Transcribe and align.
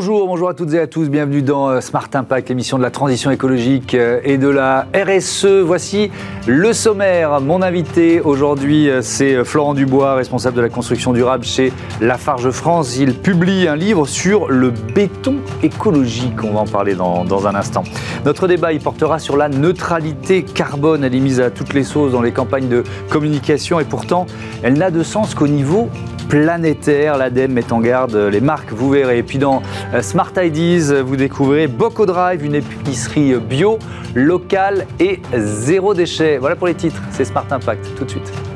Bonjour, 0.00 0.26
bonjour 0.26 0.48
à 0.48 0.54
toutes 0.54 0.72
et 0.72 0.78
à 0.78 0.86
tous, 0.86 1.10
bienvenue 1.10 1.42
dans 1.42 1.68
euh, 1.68 1.82
Smart 1.82 2.08
Impact, 2.14 2.48
l'émission 2.48 2.78
de 2.78 2.82
la 2.82 2.90
transition 2.90 3.30
écologique 3.30 3.94
euh, 3.94 4.22
et 4.24 4.38
de 4.38 4.48
la 4.48 4.86
RSE. 4.94 5.60
Voici 5.62 6.10
le 6.46 6.72
sommaire. 6.72 7.42
Mon 7.42 7.60
invité 7.60 8.22
aujourd'hui, 8.22 8.88
euh, 8.88 9.02
c'est 9.02 9.44
Florent 9.44 9.74
Dubois, 9.74 10.14
responsable 10.14 10.56
de 10.56 10.62
la 10.62 10.70
construction 10.70 11.12
durable 11.12 11.44
chez 11.44 11.70
Lafarge 12.00 12.50
France. 12.50 12.96
Il 12.96 13.12
publie 13.12 13.68
un 13.68 13.76
livre 13.76 14.06
sur 14.06 14.48
le 14.48 14.70
béton 14.70 15.34
écologique. 15.62 16.42
On 16.44 16.54
va 16.54 16.60
en 16.60 16.66
parler 16.66 16.94
dans, 16.94 17.26
dans 17.26 17.46
un 17.46 17.54
instant. 17.54 17.84
Notre 18.24 18.48
débat, 18.48 18.72
il 18.72 18.80
portera 18.80 19.18
sur 19.18 19.36
la 19.36 19.50
neutralité 19.50 20.44
carbone. 20.44 21.04
Elle 21.04 21.14
est 21.14 21.20
mise 21.20 21.40
à 21.42 21.50
toutes 21.50 21.74
les 21.74 21.84
sauces 21.84 22.12
dans 22.12 22.22
les 22.22 22.32
campagnes 22.32 22.68
de 22.68 22.84
communication 23.10 23.78
et 23.78 23.84
pourtant, 23.84 24.24
elle 24.62 24.78
n'a 24.78 24.90
de 24.90 25.02
sens 25.02 25.34
qu'au 25.34 25.46
niveau 25.46 25.90
planétaire. 26.30 27.18
L'ADEME 27.18 27.52
met 27.52 27.72
en 27.72 27.80
garde 27.80 28.14
les 28.14 28.40
marques, 28.40 28.72
vous 28.72 28.88
verrez. 28.88 29.18
Et 29.18 29.22
puis 29.22 29.38
dans 29.38 29.60
euh, 29.92 30.00
Smart 30.00 30.32
Ideas, 30.36 31.02
vous 31.02 31.16
découvrez 31.16 31.66
Boco 31.66 32.06
Drive, 32.06 32.44
une 32.44 32.54
épicerie 32.54 33.34
bio, 33.34 33.78
locale 34.14 34.86
et 34.98 35.20
zéro 35.36 35.92
déchet. 35.92 36.38
Voilà 36.38 36.56
pour 36.56 36.68
les 36.68 36.74
titres, 36.74 37.02
c'est 37.10 37.24
Smart 37.24 37.46
Impact. 37.50 37.94
Tout 37.96 38.04
de 38.04 38.10
suite. 38.10 38.49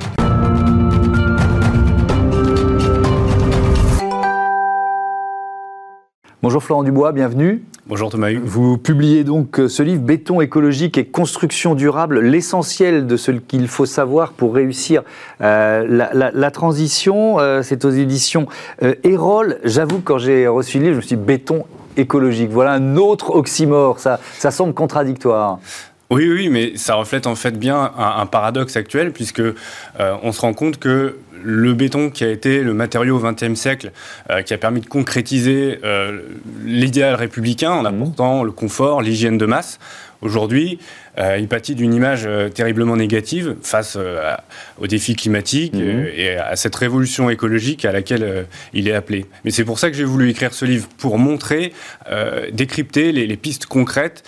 Bonjour 6.44 6.62
Florent 6.62 6.82
Dubois, 6.82 7.12
bienvenue. 7.12 7.64
Bonjour 7.86 8.10
Thomas 8.10 8.30
Hugues. 8.30 8.44
Vous 8.44 8.76
publiez 8.76 9.24
donc 9.24 9.58
euh, 9.58 9.66
ce 9.66 9.82
livre 9.82 10.02
Béton 10.02 10.42
écologique 10.42 10.98
et 10.98 11.06
construction 11.06 11.74
durable, 11.74 12.20
l'essentiel 12.20 13.06
de 13.06 13.16
ce 13.16 13.30
qu'il 13.30 13.66
faut 13.66 13.86
savoir 13.86 14.34
pour 14.34 14.54
réussir 14.54 15.04
euh, 15.40 15.86
la, 16.12 16.50
transition. 16.50 17.40
Euh, 17.40 17.62
c'est 17.62 17.86
aux 17.86 17.90
éditions 17.90 18.46
Erol. 19.04 19.58
J'avoue 19.64 20.00
que 20.00 20.04
quand 20.04 20.18
j'ai 20.18 20.46
reçu 20.46 20.80
le 20.80 20.84
livre, 20.84 20.96
je 20.96 20.98
me 20.98 21.06
suis 21.06 21.16
dit 21.16 21.22
béton 21.22 21.64
écologique. 21.96 22.50
Voilà 22.50 22.72
un 22.72 22.96
autre 22.98 23.30
oxymore. 23.30 23.98
Ça, 23.98 24.20
ça 24.36 24.50
semble 24.50 24.74
contradictoire. 24.74 25.60
Oui, 26.14 26.30
oui, 26.30 26.48
mais 26.48 26.76
ça 26.76 26.94
reflète 26.94 27.26
en 27.26 27.34
fait 27.34 27.58
bien 27.58 27.92
un, 27.98 28.26
paradoxe 28.26 28.76
actuel, 28.76 29.12
puisque 29.12 29.42
on 29.98 30.32
se 30.32 30.40
rend 30.40 30.54
compte 30.54 30.78
que 30.78 31.16
le 31.44 31.74
béton 31.74 32.10
qui 32.10 32.24
a 32.24 32.30
été 32.30 32.62
le 32.62 32.74
matériau 32.74 33.18
au 33.18 33.20
XXe 33.20 33.54
siècle, 33.54 33.92
euh, 34.30 34.42
qui 34.42 34.54
a 34.54 34.58
permis 34.58 34.80
de 34.80 34.86
concrétiser 34.86 35.78
euh, 35.84 36.20
l'idéal 36.64 37.14
républicain 37.14 37.72
en 37.72 37.82
mmh. 37.82 37.86
apportant 37.86 38.42
le 38.42 38.52
confort, 38.52 39.02
l'hygiène 39.02 39.38
de 39.38 39.46
masse. 39.46 39.78
Aujourd'hui, 40.24 40.78
euh, 41.18 41.36
il 41.38 41.46
pâtit 41.46 41.74
d'une 41.74 41.94
image 41.94 42.28
terriblement 42.54 42.96
négative 42.96 43.54
face 43.62 43.96
aux 44.80 44.86
défis 44.86 45.14
climatiques 45.14 45.74
mmh. 45.74 46.06
et 46.16 46.36
à 46.36 46.56
cette 46.56 46.74
révolution 46.74 47.30
écologique 47.30 47.84
à 47.84 47.92
laquelle 47.92 48.46
il 48.72 48.88
est 48.88 48.94
appelé. 48.94 49.26
Mais 49.44 49.50
c'est 49.50 49.64
pour 49.64 49.78
ça 49.78 49.90
que 49.90 49.96
j'ai 49.96 50.04
voulu 50.04 50.30
écrire 50.30 50.54
ce 50.54 50.64
livre, 50.64 50.88
pour 50.98 51.18
montrer, 51.18 51.72
décrypter 52.52 53.12
les, 53.12 53.36
pistes 53.36 53.66
concrètes 53.66 54.24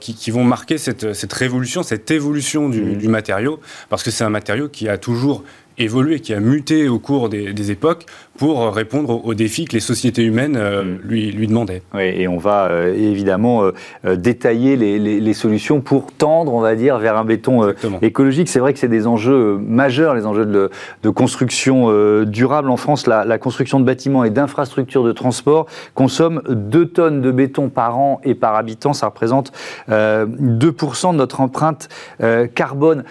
qui, 0.00 0.30
vont 0.30 0.44
marquer 0.44 0.78
cette, 0.78 1.32
révolution, 1.32 1.82
cette 1.82 2.10
évolution 2.10 2.68
du, 2.68 2.80
mmh. 2.80 2.96
du 2.98 3.08
matériau, 3.08 3.60
parce 3.88 4.02
que 4.02 4.10
c'est 4.10 4.24
un 4.24 4.30
matériau 4.30 4.68
qui 4.68 4.88
a 4.88 4.98
toujours 4.98 5.44
évolué, 5.80 6.20
qui 6.20 6.34
a 6.34 6.40
muté 6.40 6.88
au 6.88 6.98
cours 6.98 7.28
des, 7.28 7.70
époques 7.70 8.06
pour 8.38 8.72
répondre 8.72 9.24
aux, 9.24 9.34
défis 9.34 9.66
que 9.66 9.74
les 9.74 9.80
sociétés 9.80 10.22
humaines 10.22 10.56
euh, 10.56 10.82
mm. 10.82 10.98
lui, 11.04 11.30
lui 11.30 11.46
demandaient. 11.46 11.82
Oui, 11.94 12.04
et 12.04 12.26
on 12.26 12.38
va 12.38 12.68
euh, 12.70 12.94
évidemment 12.94 13.64
euh, 13.64 14.16
détailler 14.16 14.76
les, 14.76 15.34
solutions 15.34 15.80
pour 15.80 16.12
tendre, 16.12 16.52
on 16.52 16.60
va 16.60 16.74
dire, 16.74 16.98
vers 16.98 17.16
un 17.16 17.24
béton 17.24 17.72
écologique. 18.02 18.48
C'est 18.48 18.58
vrai 18.58 18.72
que 18.72 18.78
c'est 18.78 18.88
des 18.88 19.06
enjeux 19.06 19.58
majeurs, 19.58 20.14
les 20.14 20.26
enjeux 20.26 20.46
de, 20.46 21.10
construction 21.10 22.24
durable. 22.24 22.68
En 22.70 22.76
France, 22.76 23.06
la, 23.06 23.24
la 23.24 23.38
construction 23.38 23.78
de 23.78 23.84
bâtiments 23.84 24.24
et 24.24 24.30
d'infrastructures 24.30 25.04
de 25.04 25.12
transport 25.12 25.66
consomme 25.94 26.42
2 26.48 26.86
tonnes 26.86 27.20
de 27.20 27.30
béton 27.30 27.68
par 27.68 27.98
an 27.98 28.20
et 28.24 28.34
par 28.34 28.56
habitant. 28.56 28.92
Ça 28.92 29.06
représente 29.06 29.52
2% 29.88 31.12
de 31.12 31.16
notre 31.16 31.40
empreinte 31.40 31.88
carbone. 32.54 33.04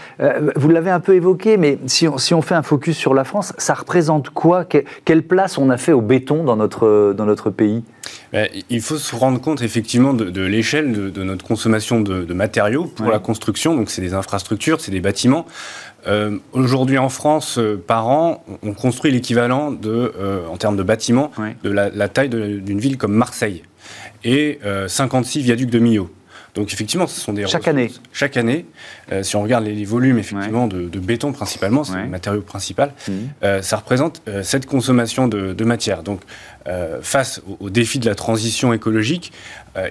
vous 0.56 0.70
l'avez 0.70 0.92
un 0.92 1.00
peu 1.00 1.16
évoqué, 1.16 1.58
mais 1.58 1.80
si 1.86 2.08
on, 2.08 2.18
si 2.18 2.34
on 2.34 2.42
fait 2.42 2.56
un 2.56 2.59
focus 2.64 2.98
sur 2.98 3.14
la 3.14 3.24
France, 3.24 3.54
ça 3.58 3.74
représente 3.74 4.30
quoi? 4.30 4.66
Quelle 5.06 5.24
place 5.24 5.58
on 5.58 5.70
a 5.70 5.78
fait 5.78 5.92
au 5.92 6.02
béton 6.02 6.44
dans 6.44 6.56
notre, 6.56 7.14
dans 7.16 7.26
notre 7.26 7.50
pays? 7.50 7.84
Ben, 8.32 8.48
il 8.70 8.82
faut 8.82 8.98
se 8.98 9.16
rendre 9.16 9.42
compte 9.42 9.62
effectivement 9.62 10.14
de, 10.14 10.42
l'échelle 10.42 11.12
de, 11.12 11.24
notre 11.24 11.46
consommation 11.46 12.02
de, 12.02 12.34
matériaux 12.34 12.86
pour 12.86 13.08
la 13.08 13.20
construction. 13.20 13.76
Donc 13.76 13.90
c'est 13.90 14.02
des 14.02 14.14
infrastructures, 14.14 14.82
c'est 14.82 14.92
des 14.92 15.02
bâtiments. 15.02 15.46
Euh, 16.08 16.38
aujourd'hui 16.54 16.98
en 16.98 17.10
France, 17.10 17.58
euh, 17.58 17.76
par 17.76 18.08
an, 18.08 18.44
on 18.64 18.74
construit 18.74 19.12
l'équivalent 19.12 19.72
de, 19.72 20.14
euh, 20.18 20.48
en 20.48 20.56
termes 20.58 20.78
de 20.78 20.84
bâtiments, 20.84 21.32
de 21.64 21.70
la, 21.70 22.08
taille 22.08 22.30
d'une 22.30 22.80
ville 22.80 22.98
comme 22.98 23.14
Marseille 23.14 23.64
et 24.24 24.60
56 24.88 25.42
viaducs 25.42 25.70
de 25.70 25.80
Millau. 25.80 26.10
Donc 26.56 26.74
effectivement, 26.74 27.08
ce 27.08 27.20
sont 27.20 27.34
des 27.34 27.48
chaque 27.48 27.68
année. 27.68 27.92
Chaque 28.12 28.38
année, 28.38 28.66
euh, 29.12 29.24
si 29.24 29.36
on 29.36 29.44
regarde 29.44 29.66
les, 29.66 29.86
volumes 29.86 30.18
effectivement 30.18 30.68
de, 30.68 31.00
béton 31.00 31.32
principalement, 31.32 31.84
c'est 31.84 31.96
le 31.96 32.08
matériau 32.08 32.42
principal, 32.42 32.94
mmh. 33.08 33.12
euh, 33.44 33.62
ça 33.62 33.78
représente 33.78 34.22
euh, 34.28 34.44
cette 34.44 34.66
consommation 34.66 35.28
de, 35.28 35.64
matière. 35.64 36.04
Donc 36.04 36.22
face 37.02 37.42
au, 37.60 37.70
défi 37.70 38.00
de 38.00 38.06
la 38.06 38.16
transition 38.16 38.74
écologique, 38.74 39.32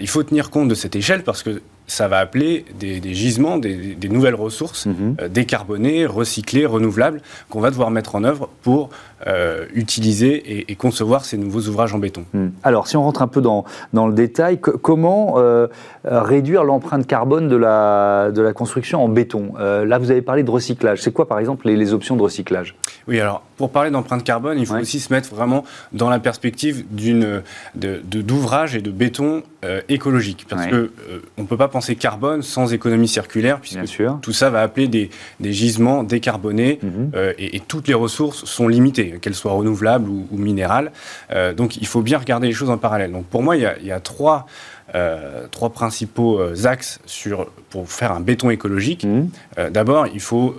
il 0.01 0.09
faut 0.09 0.23
tenir 0.23 0.51
compte 0.51 0.69
de 0.69 0.75
cette 0.75 0.95
échelle 0.95 1.25
parce 1.25 1.43
que 1.43 1.61
ça 1.89 2.07
va 2.07 2.19
appeler 2.19 2.67
des, 2.79 3.01
gisements, 3.15 3.57
des, 3.57 3.97
nouvelles 4.09 4.35
ressources 4.35 4.87
mhm. 4.87 5.17
euh, 5.21 5.29
décarbonées, 5.29 6.07
recyclées, 6.07 6.67
renouvelables, 6.67 7.21
qu'on 7.49 7.61
va 7.61 7.71
devoir 7.71 7.91
mettre 7.91 8.15
en 8.15 8.25
œuvre 8.25 8.49
pour 8.63 8.91
euh, 9.27 9.65
utiliser 9.75 10.71
et, 10.71 10.77
concevoir 10.77 11.25
ces 11.25 11.39
nouveaux 11.39 11.63
ouvrages 11.63 11.95
en 11.95 11.99
béton. 11.99 12.25
Mhm. 12.35 12.53
Alors, 12.63 12.87
si 12.87 12.97
on 12.97 13.03
rentre 13.03 13.23
un 13.23 13.27
peu 13.27 13.41
dans, 13.41 13.65
dans 13.95 14.07
le 14.07 14.13
détail, 14.13 14.61
comment 14.61 15.35
euh, 15.39 15.67
réduire 16.05 16.63
l'empreinte 16.63 17.07
carbone 17.07 17.49
de 17.49 17.57
la, 17.57 18.31
de 18.33 18.43
la 18.43 18.53
construction 18.53 19.03
en 19.03 19.09
béton? 19.09 19.55
Là, 19.59 19.99
vous 19.99 20.11
avez 20.11 20.23
parlé 20.23 20.43
de 20.43 20.51
recyclage. 20.51 21.03
C'est 21.03 21.13
quoi, 21.13 21.27
par 21.27 21.39
exemple, 21.39 21.67
les, 21.67 21.77
les 21.77 21.95
options 21.95 22.17
de 22.17 22.23
recyclage? 22.23 22.77
Oui, 23.09 23.19
alors, 23.19 23.43
pour 23.59 23.71
parler 23.71 23.91
d'empreinte 23.91 24.25
carbone, 24.25 24.59
il 24.59 24.67
faut 24.67 24.77
aussi 24.77 25.01
se 25.01 25.13
mettre 25.13 25.35
vraiment 25.35 25.65
dans 25.93 26.09
la 26.09 26.19
perspective 26.19 26.85
d'une 26.91 27.43
d'ouvrage 27.75 28.75
et 28.75 28.81
de 28.81 28.91
béton 28.91 29.43
écologique. 29.89 30.47
Parce 30.49 30.65
qu'on 30.65 30.71
que 30.71 30.91
on 31.37 31.43
ne 31.43 31.47
peut 31.47 31.57
pas 31.57 31.69
penser 31.69 31.97
carbone 31.97 32.43
sans 32.43 32.73
économie 32.73 33.09
circulaire, 33.09 33.61
puisque 33.61 33.79
tout 34.23 34.33
ça 34.33 34.51
va 34.51 34.63
appeler 34.63 34.89
des, 34.89 35.11
gisements 35.41 36.03
décarbonés 36.05 36.79
mhm. 36.83 37.11
euh, 37.15 37.33
et, 37.39 37.61
toutes 37.61 37.89
les 37.89 37.95
ressources 37.95 38.45
sont 38.45 38.69
limitées, 38.69 39.19
qu'elles 39.21 39.35
soient 39.35 39.53
renouvelables 39.53 40.09
ou, 40.09 40.27
minérales. 40.33 40.93
Euh, 41.31 41.53
donc 41.53 41.77
il 41.77 41.87
faut 41.87 42.03
bien 42.03 42.19
regarder 42.19 42.47
les 42.47 42.53
choses 42.53 42.71
en 42.71 42.79
parallèle. 42.79 43.13
Donc 43.13 43.27
pour 43.27 43.43
moi, 43.43 43.57
il 43.57 43.63
y 43.83 43.93
a, 43.93 44.01
trois, 44.01 44.47
euh, 44.95 45.47
trois 45.51 45.71
principaux 45.71 46.41
axes 46.65 47.01
sur, 47.07 47.51
pour 47.71 47.91
faire 47.91 48.13
un 48.13 48.21
béton 48.21 48.51
écologique. 48.51 49.05
Mhm. 49.05 49.31
D'abord, 49.71 50.07
il 50.07 50.21
faut 50.21 50.55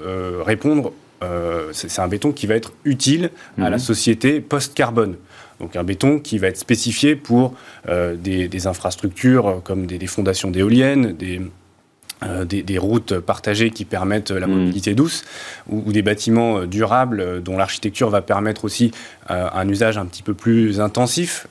répondre 0.46 0.92
c'est 1.72 2.00
un 2.00 2.07
béton 2.07 2.31
qui 2.31 2.47
va 2.47 2.56
être 2.56 2.72
utile 2.85 3.31
à 3.57 3.69
la 3.69 3.72
mhm. 3.72 3.80
société 3.80 4.40
post-carbone. 4.40 5.16
Donc 5.59 5.75
un 5.75 5.84
béton 5.84 6.19
qui 6.19 6.38
va 6.38 6.47
être 6.47 6.57
spécifié 6.57 7.16
pour 7.16 7.53
euh, 7.90 8.16
des, 8.16 8.68
infrastructures 8.68 9.47
euh, 9.47 9.59
comme 9.59 9.85
des, 9.85 10.08
fondations 10.08 10.52
d'éoliennes, 10.52 11.16
euh, 12.24 12.46
des, 12.46 12.63
des, 12.63 12.78
routes 12.78 13.19
partagées 13.19 13.69
qui 13.69 13.85
permettent 13.85 14.31
la 14.31 14.47
mmh. 14.47 14.52
mobilité 14.52 14.96
douce, 14.96 15.25
ou, 15.69 15.91
des 15.91 16.02
bâtiments 16.02 16.66
durables 16.66 17.41
dont 17.44 17.58
l'architecture 17.58 18.09
va 18.09 18.22
permettre 18.22 18.66
aussi 18.66 18.91
un 19.28 19.68
usage 19.69 19.97
un 19.97 20.06
petit 20.06 20.24
peu 20.24 20.34
plus 20.34 20.81
intensif 20.81 21.47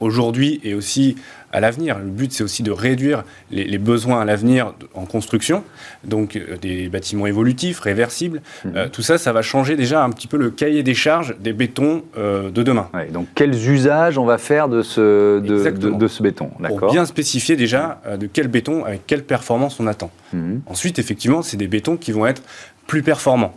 aujourd'hui 0.00 0.60
et 0.64 0.74
aussi 0.74 1.16
à 1.54 1.60
l'avenir. 1.60 1.98
Le 1.98 2.10
but, 2.10 2.32
c'est 2.32 2.42
aussi 2.42 2.62
de 2.62 2.72
réduire 2.72 3.22
les, 3.50 3.78
besoins 3.78 4.20
à 4.20 4.24
l'avenir 4.24 4.74
en 4.94 5.06
construction, 5.06 5.62
donc 6.02 6.36
euh, 6.36 6.56
des 6.60 6.88
bâtiments 6.88 7.26
évolutifs, 7.26 7.78
réversibles. 7.78 8.42
Mhm. 8.64 8.72
Euh, 8.76 8.88
tout 8.88 9.02
ça, 9.02 9.18
ça 9.18 9.32
va 9.32 9.40
changer 9.40 9.76
déjà 9.76 10.02
un 10.02 10.10
petit 10.10 10.26
peu 10.26 10.36
le 10.36 10.50
cahier 10.50 10.82
des 10.82 10.94
charges 10.94 11.36
des 11.38 11.52
bétons 11.52 12.02
euh, 12.18 12.50
de 12.50 12.62
demain. 12.62 12.88
donc, 13.12 13.28
quels 13.36 13.54
usages 13.70 14.18
on 14.18 14.24
va 14.24 14.36
faire 14.36 14.68
de 14.68 14.82
ce, 14.82 15.38
de, 15.38 16.08
ce 16.08 16.22
béton 16.22 16.50
Pour 16.66 16.90
bien 16.90 17.06
spécifier 17.06 17.54
déjà 17.54 18.00
de 18.18 18.26
quel 18.26 18.48
béton, 18.48 18.84
avec 18.84 19.06
quelle 19.06 19.22
performance 19.22 19.78
on 19.78 19.86
attend. 19.86 20.10
Mhm. 20.32 20.62
Ensuite, 20.66 20.98
effectivement, 20.98 21.42
c'est 21.42 21.56
des 21.56 21.68
bétons 21.68 21.96
qui 21.96 22.10
vont 22.10 22.26
être 22.26 22.42
plus 22.88 23.02
performants, 23.02 23.54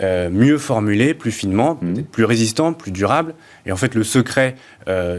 mieux 0.00 0.56
formulés, 0.56 1.14
plus 1.14 1.32
finement, 1.32 1.78
mhm. 1.82 2.04
plus 2.04 2.24
résistants, 2.24 2.72
plus 2.72 2.92
durables. 2.92 3.34
Et 3.66 3.72
en 3.72 3.76
fait, 3.76 3.94
le 3.94 4.04
secret 4.04 4.54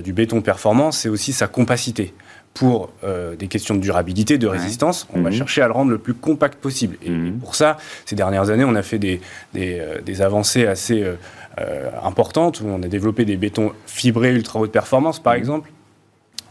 du 0.04 0.14
béton 0.14 0.42
performant, 0.42 0.92
c'est 0.92 1.10
aussi 1.10 1.34
sa 1.34 1.48
compacité 1.48 2.14
pour 2.54 2.92
euh, 3.04 3.36
des 3.36 3.48
questions 3.48 3.76
de 3.76 3.80
durabilité, 3.80 4.38
de 4.38 4.48
résistance, 4.48 5.08
on 5.14 5.22
va 5.22 5.30
mhm. 5.30 5.36
chercher 5.36 5.62
à 5.62 5.68
le 5.68 5.74
rendre 5.74 5.92
le 5.92 5.98
plus 5.98 6.14
compact 6.14 6.60
possible. 6.60 6.98
Et, 7.04 7.10
mhm. 7.10 7.40
pour 7.40 7.56
ça, 7.56 7.78
ces 8.06 8.16
dernières 8.16 8.50
années, 8.50 8.66
on 8.66 8.76
a 8.76 8.82
fait 8.82 9.00
des, 9.00 9.22
des, 9.54 9.80
euh, 9.80 10.26
avancées 10.26 10.68
assez 10.68 11.04
euh, 11.04 11.90
importantes, 12.04 12.62
où 12.62 12.68
on 12.68 12.84
a 12.84 12.88
développé 12.88 13.26
des 13.26 13.38
bétons 13.38 13.72
fibrés 13.86 14.34
ultra 14.34 14.60
haute 14.60 14.72
performance, 14.72 15.20
par 15.20 15.34
mhm. 15.34 15.40
exemple. 15.40 15.72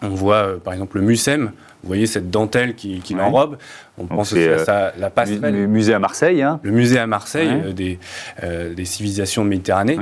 On 0.02 0.08
voit, 0.08 0.58
par 0.64 0.73
exemple, 0.73 0.97
le 0.97 1.05
MUSEM, 1.05 1.52
vous 1.82 1.87
voyez 1.87 2.06
cette 2.06 2.31
dentelle 2.31 2.75
qui, 2.75 3.00
qui 3.00 3.12
l'enrobe. 3.12 3.58
On 3.99 4.06
pense 4.06 4.32
aussi 4.32 4.49
à 4.49 4.94
la 4.99 5.11
passerelle. 5.11 5.55
Le 5.55 5.67
musée 5.67 5.93
à 5.93 5.99
Marseille. 5.99 6.41
Hein. 6.41 6.58
Le 6.62 6.70
musée 6.70 6.99
à 6.99 7.06
Marseille 7.06 7.75
des, 7.75 7.99
des, 8.75 8.85
civilisations 8.87 9.44
de 9.44 9.50
Méditerranée. 9.50 9.99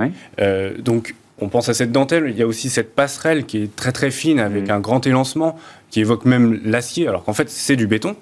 donc, 0.78 1.14
on 1.40 1.48
pense 1.48 1.68
à 1.68 1.74
cette 1.74 1.92
dentelle, 1.92 2.26
il 2.28 2.36
y 2.36 2.42
a 2.42 2.46
aussi 2.46 2.70
cette 2.70 2.94
passerelle 2.94 3.44
qui 3.46 3.62
est 3.62 3.76
très 3.76 3.92
très 3.92 4.10
fine 4.10 4.40
avec 4.40 4.68
mmh. 4.68 4.72
un 4.72 4.80
grand 4.80 5.06
élancement 5.06 5.56
qui 5.90 6.00
évoque 6.00 6.24
même 6.24 6.60
l'acier, 6.64 7.08
alors 7.08 7.24
qu'en 7.24 7.32
fait 7.32 7.48
c'est 7.48 7.76
du 7.76 7.86
béton. 7.86 8.16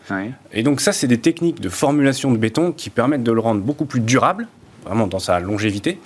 Et 0.53 0.63
donc 0.63 0.81
ça, 0.81 0.93
c'est 0.93 1.07
des 1.07 1.19
techniques 1.19 1.61
de 1.61 1.69
formulation 1.69 2.31
de 2.31 2.37
béton 2.37 2.73
qui 2.73 2.91
permettent 2.91 3.25
de 3.25 3.33
le 3.33 3.41
rendre 3.41 3.61
beaucoup 3.61 3.87
plus 3.87 4.01
durable, 4.01 4.47
vraiment 4.85 5.07
dans 5.07 5.19
sa 5.19 5.41
longévité, 5.41 5.99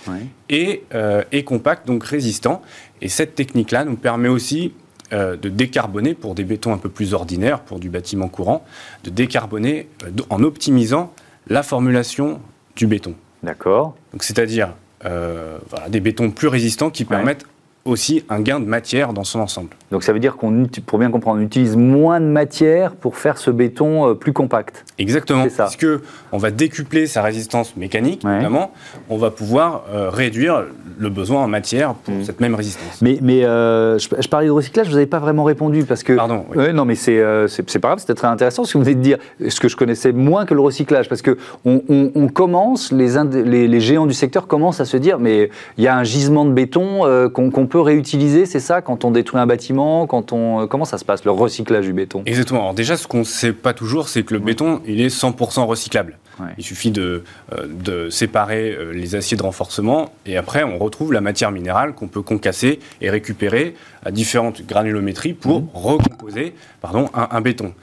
et, 0.49 0.83
euh, 0.93 1.23
et, 1.31 1.43
compact, 1.43 1.85
donc 1.87 2.03
résistant. 2.03 2.61
Et 3.01 3.09
cette 3.09 3.35
technique-là 3.35 3.85
nous 3.85 3.95
permet 3.95 4.29
aussi 4.29 4.73
euh, 5.13 5.37
de 5.37 5.49
décarboner 5.49 6.13
pour 6.13 6.35
des 6.35 6.43
bétons 6.43 6.73
un 6.73 6.77
peu 6.77 6.89
plus 6.89 7.13
ordinaires, 7.13 7.59
pour 7.59 7.79
du 7.79 7.89
bâtiment 7.89 8.27
courant, 8.27 8.65
de 9.03 9.09
décarboner 9.09 9.87
euh, 10.03 10.09
en 10.29 10.41
optimisant 10.43 11.13
la 11.47 11.63
formulation 11.63 12.39
du 12.75 12.87
béton. 12.87 13.13
D'accord. 13.43 13.95
Donc 14.13 14.23
c'est-à-dire 14.23 14.73
voilà, 15.03 15.89
des 15.89 15.99
bétons 15.99 16.31
plus 16.31 16.47
résistants 16.47 16.89
qui 16.89 17.05
permettent 17.05 17.45
aussi 17.85 18.23
un 18.29 18.41
gain 18.41 18.59
de 18.59 18.65
matière 18.65 19.13
dans 19.13 19.23
son 19.23 19.39
ensemble. 19.39 19.69
Donc 19.89 20.03
ça 20.03 20.13
veut 20.13 20.19
dire 20.19 20.35
qu'on, 20.37 20.67
pour 20.85 20.99
bien 20.99 21.09
comprendre, 21.09 21.39
on 21.39 21.43
utilise 21.43 21.75
moins 21.75 22.19
de 22.19 22.25
matière 22.25 22.93
pour 22.93 23.17
faire 23.17 23.37
ce 23.37 23.49
béton 23.49 24.09
euh, 24.09 24.13
plus 24.13 24.33
compact. 24.33 24.85
Exactement. 24.99 25.49
Ça. 25.49 25.63
Parce 25.63 25.75
que 25.75 26.01
on 26.31 26.37
va 26.37 26.51
décupler 26.51 27.07
sa 27.07 27.23
résistance 27.23 27.75
mécanique, 27.75 28.23
évidemment, 28.23 28.71
on 29.09 29.17
va 29.17 29.31
pouvoir 29.31 29.85
euh, 29.91 30.09
réduire 30.09 30.65
le 30.97 31.09
besoin 31.09 31.43
en 31.43 31.47
matière 31.47 31.95
pour 31.95 32.13
mm. 32.13 32.23
cette 32.23 32.39
même 32.39 32.53
résistance. 32.53 33.01
Mais, 33.01 33.17
mais 33.21 33.43
euh, 33.43 33.97
je, 33.97 34.27
parlais 34.27 34.47
de 34.47 34.51
recyclage, 34.51 34.87
vous 34.87 34.93
n'avez 34.93 35.07
pas 35.07 35.19
vraiment 35.19 35.43
répondu 35.43 35.83
parce 35.83 36.03
que. 36.03 36.13
Pardon. 36.13 36.45
non, 36.73 36.85
mais 36.85 36.95
c'est, 36.95 37.21
c'est, 37.47 37.79
pas 37.79 37.89
grave, 37.89 37.99
c'était 37.99 38.13
très 38.13 38.27
intéressant 38.27 38.63
ce 38.63 38.73
que 38.73 38.77
vous 38.77 38.83
venez 38.83 38.95
de 38.95 39.01
dire. 39.01 39.17
Ce 39.49 39.59
que 39.59 39.67
je 39.67 39.75
connaissais 39.75 40.11
moins 40.11 40.45
que 40.45 40.53
le 40.53 40.61
recyclage, 40.61 41.09
parce 41.09 41.23
que 41.23 41.37
on, 41.65 41.81
on, 42.15 42.27
commence, 42.27 42.91
les, 42.91 43.15
les, 43.43 43.67
les, 43.67 43.79
géants 43.79 44.05
du 44.05 44.13
secteur 44.13 44.47
commencent 44.47 44.79
à 44.79 44.85
se 44.85 44.97
dire, 44.97 45.19
mais 45.19 45.49
il 45.77 45.83
y 45.83 45.87
a 45.87 45.97
un 45.97 46.03
gisement 46.03 46.45
de 46.45 46.51
béton 46.51 47.29
qu'on 47.33 47.70
peut 47.71 47.79
réutiliser, 47.79 48.45
c'est 48.45 48.59
ça, 48.59 48.81
quand 48.81 49.05
on 49.05 49.11
détruit 49.11 49.39
un 49.39 49.47
bâtiment 49.47 50.05
quand 50.05 50.33
on... 50.33 50.67
Comment 50.67 50.85
ça 50.85 50.97
se 50.97 51.05
passe, 51.05 51.25
le 51.25 51.31
recyclage 51.31 51.85
du 51.85 51.93
béton? 51.93 52.21
Exactement. 52.25 52.61
Alors 52.61 52.73
déjà, 52.73 52.97
ce 52.97 53.07
qu'on 53.07 53.19
ne 53.19 53.23
sait 53.23 53.53
pas 53.53 53.73
toujours, 53.73 54.09
c'est 54.09 54.23
que 54.23 54.33
le 54.33 54.39
béton, 54.39 54.81
il 54.85 55.01
est 55.01 55.07
100% 55.07 55.65
recyclable. 55.65 56.17
Il 56.57 56.63
suffit 56.63 56.89
de, 56.89 57.23
euh, 57.53 57.67
de 57.67 58.09
séparer 58.09 58.71
euh, 58.71 58.91
les 58.93 59.15
aciers 59.15 59.37
de 59.37 59.43
renforcement 59.43 60.11
et 60.25 60.37
après, 60.37 60.63
on 60.63 60.79
retrouve 60.79 61.13
la 61.13 61.21
matière 61.21 61.51
minérale 61.51 61.93
qu'on 61.93 62.07
peut 62.07 62.23
concasser 62.23 62.79
et 62.99 63.11
récupérer 63.11 63.75
à 64.03 64.11
différentes 64.11 64.65
granulométries 64.65 65.33
pour 65.33 65.61
mmh. 65.61 65.67
recomposer 65.73 66.55
pardon, 66.81 67.09
un, 67.13 67.41
béton. 67.41 67.73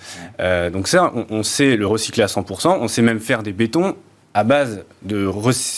Euh, 0.41 0.71
donc 0.71 0.89
ça, 0.89 1.13
on, 1.31 1.43
sait 1.45 1.77
le 1.77 1.87
recycler 1.87 2.25
à 2.25 2.27
100%, 2.27 2.79
on 2.81 2.89
sait 2.89 3.03
même 3.03 3.21
faire 3.21 3.45
des 3.45 3.53
bétons 3.53 3.95
à 4.35 4.43
base 4.43 4.85
de, 5.03 5.31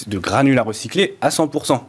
de 0.07 0.19
granulats 0.19 0.63
recyclés 0.63 1.19
à 1.21 1.29
100%. 1.29 1.81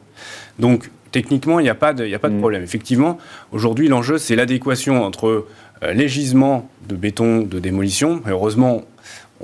Donc 0.59 0.89
techniquement, 1.11 1.59
il 1.59 1.63
n'y 1.63 1.69
a 1.69 1.75
pas 1.75 1.93
de, 1.93 2.11
a 2.13 2.19
pas 2.19 2.29
de 2.29 2.35
mm. 2.35 2.39
problème. 2.39 2.63
Effectivement, 2.63 3.17
aujourd'hui, 3.51 3.87
l'enjeu, 3.87 4.17
c'est 4.17 4.35
l'adéquation 4.35 5.03
entre 5.03 5.45
euh, 5.83 5.93
les 5.93 6.07
gisements 6.07 6.69
de 6.87 6.95
béton 6.95 7.41
de 7.41 7.59
démolition. 7.59 8.21
heureusement, 8.27 8.83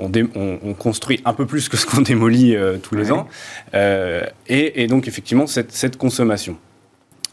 on, 0.00 0.74
construit 0.78 1.20
un 1.24 1.32
peu 1.32 1.44
plus 1.44 1.68
que 1.68 1.76
ce 1.76 1.84
qu'on 1.84 2.00
démolit 2.02 2.54
euh, 2.54 2.78
tous 2.78 2.94
les 2.94 3.10
ans. 3.10 3.26
Euh, 3.74 4.22
et, 4.46 4.86
donc, 4.86 5.08
effectivement, 5.08 5.46
cette, 5.46 5.96
consommation. 5.96 6.56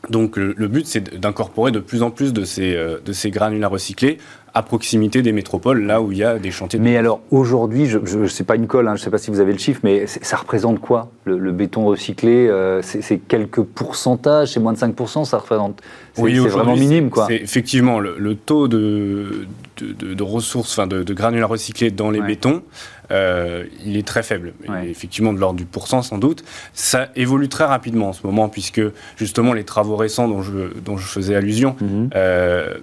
Donc, 0.09 0.37
le, 0.37 0.67
but, 0.67 0.87
c'est 0.87 1.19
d'incorporer 1.19 1.71
de 1.71 1.79
plus 1.79 2.01
en 2.01 2.11
plus 2.11 2.33
de 2.33 2.43
ces, 2.43 2.73
de 2.73 3.13
ces 3.13 3.29
granulats 3.29 3.67
recyclés 3.67 4.17
à 4.55 4.63
proximité 4.63 5.21
des 5.21 5.33
métropoles, 5.33 5.83
là 5.83 6.01
où 6.01 6.13
il 6.13 6.17
y 6.17 6.23
a 6.23 6.39
des 6.39 6.49
chantiers. 6.49 6.79
mais 6.79 6.95
alors 6.95 7.19
aujourd'hui, 7.29 7.87
je 7.87 7.97
ne 7.97 8.27
sais 8.27 8.45
pas 8.45 8.55
une 8.55 8.67
colle, 8.67 8.87
hein, 8.87 8.95
je 8.95 9.01
ne 9.01 9.03
sais 9.03 9.09
pas 9.09 9.17
si 9.17 9.29
vous 9.29 9.41
avez 9.41 9.51
le 9.51 9.59
chiffre, 9.59 9.81
mais 9.83 10.07
ça 10.07 10.37
représente 10.37 10.79
quoi 10.79 11.11
le, 11.25 11.51
béton 11.51 11.85
recyclé 11.85 12.47
euh, 12.47 12.81
C'est 12.81 13.17
quelques 13.17 13.61
pourcentages, 13.61 14.53
c'est 14.53 14.61
moins 14.61 14.71
de 14.71 14.77
5%, 14.77 15.25
ça 15.25 15.39
représente. 15.39 15.81
Oui, 16.17 16.39
c'est 16.41 16.47
vraiment 16.47 16.77
minime, 16.77 17.09
quoi. 17.09 17.27
Effectivement, 17.29 17.99
le, 17.99 18.35
taux 18.35 18.69
de, 18.69 19.45
de, 19.77 20.23
ressources, 20.23 20.71
enfin 20.71 20.87
de, 20.87 21.13
granulats 21.13 21.47
recyclés 21.47 21.91
dans 21.91 22.09
les 22.09 22.21
bétons, 22.21 22.63
euh, 23.11 23.65
il 23.85 23.97
est 23.97 24.07
très 24.07 24.23
faible. 24.23 24.53
effectivement 24.83 25.33
de 25.33 25.39
l'ordre 25.39 25.57
du 25.57 25.65
pourcent 25.65 26.01
sans 26.01 26.17
doute. 26.17 26.43
Ça 26.73 27.09
évolue 27.15 27.49
très 27.49 27.65
rapidement 27.65 28.09
en 28.09 28.13
ce 28.13 28.25
moment, 28.25 28.49
puisque 28.49 28.81
justement 29.17 29.53
les 29.53 29.63
travaux 29.63 29.95
récents 29.95 30.27
dont 30.27 30.41
je, 30.41 30.73
dont 30.83 30.97
je 30.97 31.07
faisais 31.07 31.35
allusion 31.35 31.75
mhm. 31.81 32.09
euh, 32.15 32.75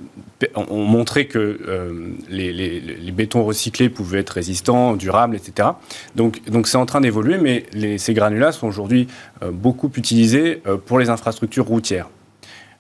ont 0.55 0.85
montré 0.85 1.27
que 1.27 1.39
euh, 1.39 2.15
les, 2.29 2.53
les, 2.53 3.13
bétons 3.13 3.45
recyclés 3.45 3.89
pouvaient 3.89 4.21
être 4.21 4.31
résistants, 4.31 4.95
durables, 4.95 5.37
etc. 5.37 5.71
Donc 6.17 6.43
donc 6.47 6.67
c'est 6.67 6.79
en 6.79 6.87
train 6.87 7.01
d'évoluer, 7.01 7.39
mais 7.39 7.67
les, 7.73 7.99
ces 7.99 8.15
granulats 8.15 8.53
sont 8.53 8.67
aujourd'hui 8.67 9.09
beaucoup 9.53 9.91
utilisés 9.97 10.63
pour 10.87 10.99
les 10.99 11.11
infrastructures 11.11 11.67
routières. 11.67 12.09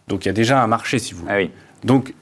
Donc 0.09 0.25
il 0.25 0.29
y 0.29 0.31
a 0.31 0.35
déjà 0.35 0.63
un 0.63 0.67
marché, 0.67 0.99
si 0.99 1.13
vous 1.15 1.21
voulez. 1.21 1.33
Ah 1.33 1.37
oui. 1.37 1.51
Donc 1.85 2.15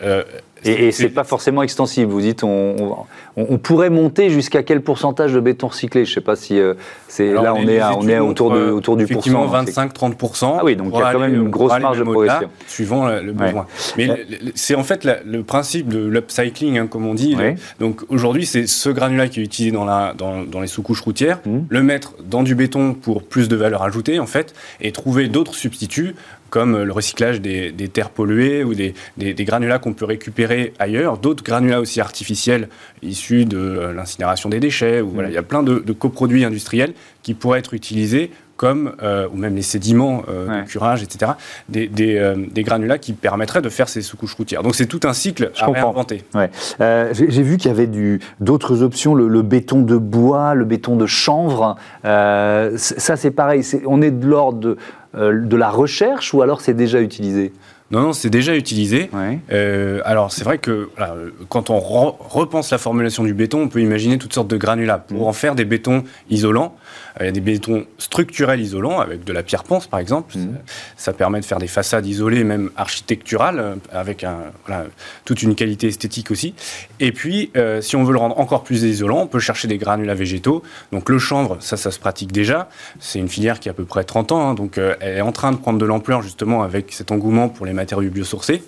et, 0.65 0.89
et 0.89 0.93
c'est 0.93 1.09
pas 1.09 1.25
forcément 1.25 1.63
extensible. 1.63 2.11
Vous 2.11 2.21
dites, 2.21 2.45
on, 2.45 3.07
on, 3.37 3.59
pourrait 3.59 3.91
monter 3.91 4.31
jusqu'à 4.31 4.63
quel 4.63 4.83
pourcentage 4.83 5.33
de 5.33 5.41
béton 5.41 5.69
recyclé? 5.69 6.05
Je 6.05 6.13
sais 6.13 6.21
pas 6.21 6.37
si 6.37 6.59
euh, 6.59 6.75
c'est 7.09 7.33
là 7.33 7.55
on 7.55 7.67
est, 7.67 7.83
on 7.83 8.09
est 8.09 8.19
autour, 8.19 8.53
de, 8.53 8.71
autour 8.71 8.97
du 8.97 9.05
effectivement 9.05 9.47
25-30%. 9.47 10.57
Ah 10.59 10.65
oui, 10.65 10.77
donc 10.77 10.93
il 10.93 10.99
y 10.99 11.03
a 11.03 11.13
quand 11.13 11.19
même 11.19 11.35
une 11.35 11.49
grosse 11.49 11.79
marge 11.81 11.99
de 11.99 12.05
progression. 12.05 12.51
suivant 12.67 13.09
le, 13.09 13.33
besoin. 13.33 13.67
Mais 13.97 14.09
c'est 14.55 14.75
en 14.75 14.85
fait 14.85 15.05
le 15.05 15.43
principe 15.43 15.89
de 15.89 16.05
l'upcycling, 16.05 16.79
hein, 16.79 16.87
comme 16.87 17.07
on 17.07 17.15
dit. 17.15 17.37
Donc 17.79 18.03
aujourd'hui, 18.09 18.47
c'est 18.47 18.67
ce 18.67 18.91
granulat 18.91 19.29
qui 19.29 19.41
est 19.41 19.45
utilisé 19.45 19.73
dans, 19.73 19.85
la, 19.85 20.15
dans, 20.17 20.43
dans 20.43 20.61
les 20.61 20.67
sous-couches 20.67 21.01
routières, 21.01 21.41
mmh. 21.45 21.59
le 21.69 21.83
mettre 21.83 22.15
dans 22.23 22.43
du 22.43 22.55
béton 22.55 22.95
pour 22.95 23.23
plus 23.23 23.49
de 23.49 23.57
valeur 23.57 23.83
ajoutée 23.83 24.19
en 24.19 24.27
fait, 24.27 24.55
et 24.81 24.93
trouver 24.93 25.29
d'autres 25.29 25.55
substituts 25.55 26.15
comme 26.51 26.83
le 26.83 26.93
recyclage 26.93 27.41
des, 27.41 27.73
terres 27.89 28.11
polluées 28.11 28.65
ou 28.65 28.75
des, 28.75 28.95
granulats 29.45 29.79
qu'on 29.79 29.95
peut 29.95 30.05
récupérer 30.05 30.50
ailleurs, 30.79 31.19
d'autres 31.19 31.45
granulats 31.45 31.81
aussi 31.81 32.01
artificiels 32.01 32.69
issus 33.03 33.45
de 33.45 33.59
euh, 33.59 33.93
l'incinération 33.93 34.49
des 34.49 34.61
déchets. 34.61 35.01
Ou, 35.01 35.11
voilà, 35.11 35.29
mm. 35.29 35.33
il 35.33 35.35
y 35.35 35.39
a 35.39 35.43
plein 35.43 35.63
de, 35.63 35.93
coproduits 35.93 36.45
industriels 36.45 36.95
qui 37.23 37.35
pourraient 37.35 37.59
être 37.59 37.75
utilisés 37.75 38.31
comme, 38.57 38.93
euh, 39.03 39.27
ou 39.33 39.39
même 39.39 39.57
les 39.57 39.63
sédiments 39.63 40.23
euh, 40.29 40.61
de 40.61 40.67
curage, 40.67 41.03
etc., 41.03 41.33
des, 41.71 42.63
granulats 42.63 42.99
qui 42.99 43.15
permettraient 43.15 43.63
de 43.63 43.71
faire 43.71 43.89
ces 43.89 44.03
sous-couches 44.03 44.35
routières. 44.35 44.63
Donc 44.63 44.75
c'est 44.75 44.85
tout 44.85 45.01
un 45.05 45.15
cycle 45.15 45.51
à 45.59 45.67
réinventer. 45.67 46.25
J'ai 47.13 47.43
vu 47.43 47.57
qu'il 47.57 47.71
y 47.71 47.75
avait 47.75 47.89
d'autres 48.39 48.83
options, 48.83 49.15
le, 49.15 49.43
béton 49.43 49.81
de 49.81 49.97
bois, 49.97 50.55
le 50.55 50.67
béton 50.67 50.97
de 50.97 51.07
chanvre. 51.07 51.77
ça 52.05 53.17
c'est 53.17 53.31
pareil, 53.31 53.65
on 53.87 54.03
est 54.03 54.11
de 54.11 54.27
l'ordre 54.27 54.59
de 54.59 54.77
euh, 55.17 55.45
de 55.45 55.57
la 55.57 55.71
recherche 55.71 56.33
ou 56.35 56.41
alors 56.41 56.61
c'est 56.61 56.75
déjà 56.75 57.01
utilisé? 57.01 57.53
Non, 57.91 58.03
non, 58.03 58.13
c'est 58.13 58.31
déjà 58.31 58.55
utilisé. 58.55 59.11
Euh, 59.51 60.01
alors, 60.05 60.31
c'est 60.31 60.45
vrai 60.45 60.59
que 60.59 60.91
quand 61.49 61.71
on 61.71 61.81
repense 61.81 62.71
la 62.71 62.79
formulation 62.79 63.25
du 63.25 63.35
béton, 63.35 63.63
on 63.63 63.69
peut 63.69 63.81
imaginer 63.81 64.17
toutes 64.17 64.33
sortes 64.33 64.49
de 64.49 64.57
granulats 64.57 64.99
pour 64.99 65.25
mm. 65.25 65.29
en 65.29 65.33
faire 65.33 65.55
des 65.57 65.65
bétons 65.65 66.05
isolants. 66.29 66.77
Euh, 67.21 67.25
il 67.25 67.27
y 67.27 67.29
a 67.29 67.33
des 67.33 67.41
bétons 67.41 67.87
structurels 67.99 68.61
isolants 68.61 69.01
avec 69.01 69.25
de 69.25 69.33
la 69.33 69.43
pierre 69.43 69.65
ponce, 69.65 69.87
par 69.87 70.01
exemple. 70.01 70.37
Mm. 70.37 70.59
Ça, 70.97 71.13
permet 71.13 71.41
de 71.41 71.45
faire 71.45 71.59
des 71.59 71.67
façades 71.67 72.07
isolées, 72.07 72.45
même 72.45 72.71
architecturales, 72.77 73.59
euh, 73.59 73.75
avec 73.93 74.25
un, 74.25 74.39
toute 75.25 75.43
une 75.43 75.55
qualité 75.55 75.89
esthétique 75.89 76.31
aussi. 76.31 76.55
Et 77.01 77.13
puis, 77.13 77.51
si 77.81 77.97
on 77.97 78.05
veut 78.05 78.13
le 78.13 78.19
rendre 78.19 78.39
encore 78.39 78.63
plus 78.63 78.83
isolant, 78.83 79.23
on 79.23 79.27
peut 79.27 79.39
chercher 79.39 79.69
des 79.69 79.79
granulats 79.79 80.15
végétaux. 80.15 80.63
Donc, 80.93 81.09
le 81.09 81.19
chanvre, 81.19 81.57
ça, 81.61 81.77
ça 81.77 81.91
se 81.91 81.99
pratique 81.99 82.33
déjà. 82.33 82.69
C'est 82.99 83.19
une 83.19 83.29
filière 83.29 83.61
qui 83.61 83.69
a 83.69 83.73
à 83.73 83.75
peu 83.75 83.85
près 83.85 84.05
30 84.05 84.33
ans, 84.33 84.51
hein. 84.51 84.55
donc 84.55 84.79
elle 84.79 85.19
est 85.19 85.21
en 85.21 85.33
train 85.33 85.53
de 85.53 85.57
prendre 85.57 85.79
de 85.79 85.85
l'ampleur 85.85 86.23
justement 86.23 86.63
avec 86.63 86.93
cet 86.93 87.11
engouement 87.13 87.49
pour 87.49 87.67
les 87.67 87.73
matériaux 87.73 88.11
biosourcés. 88.11 88.63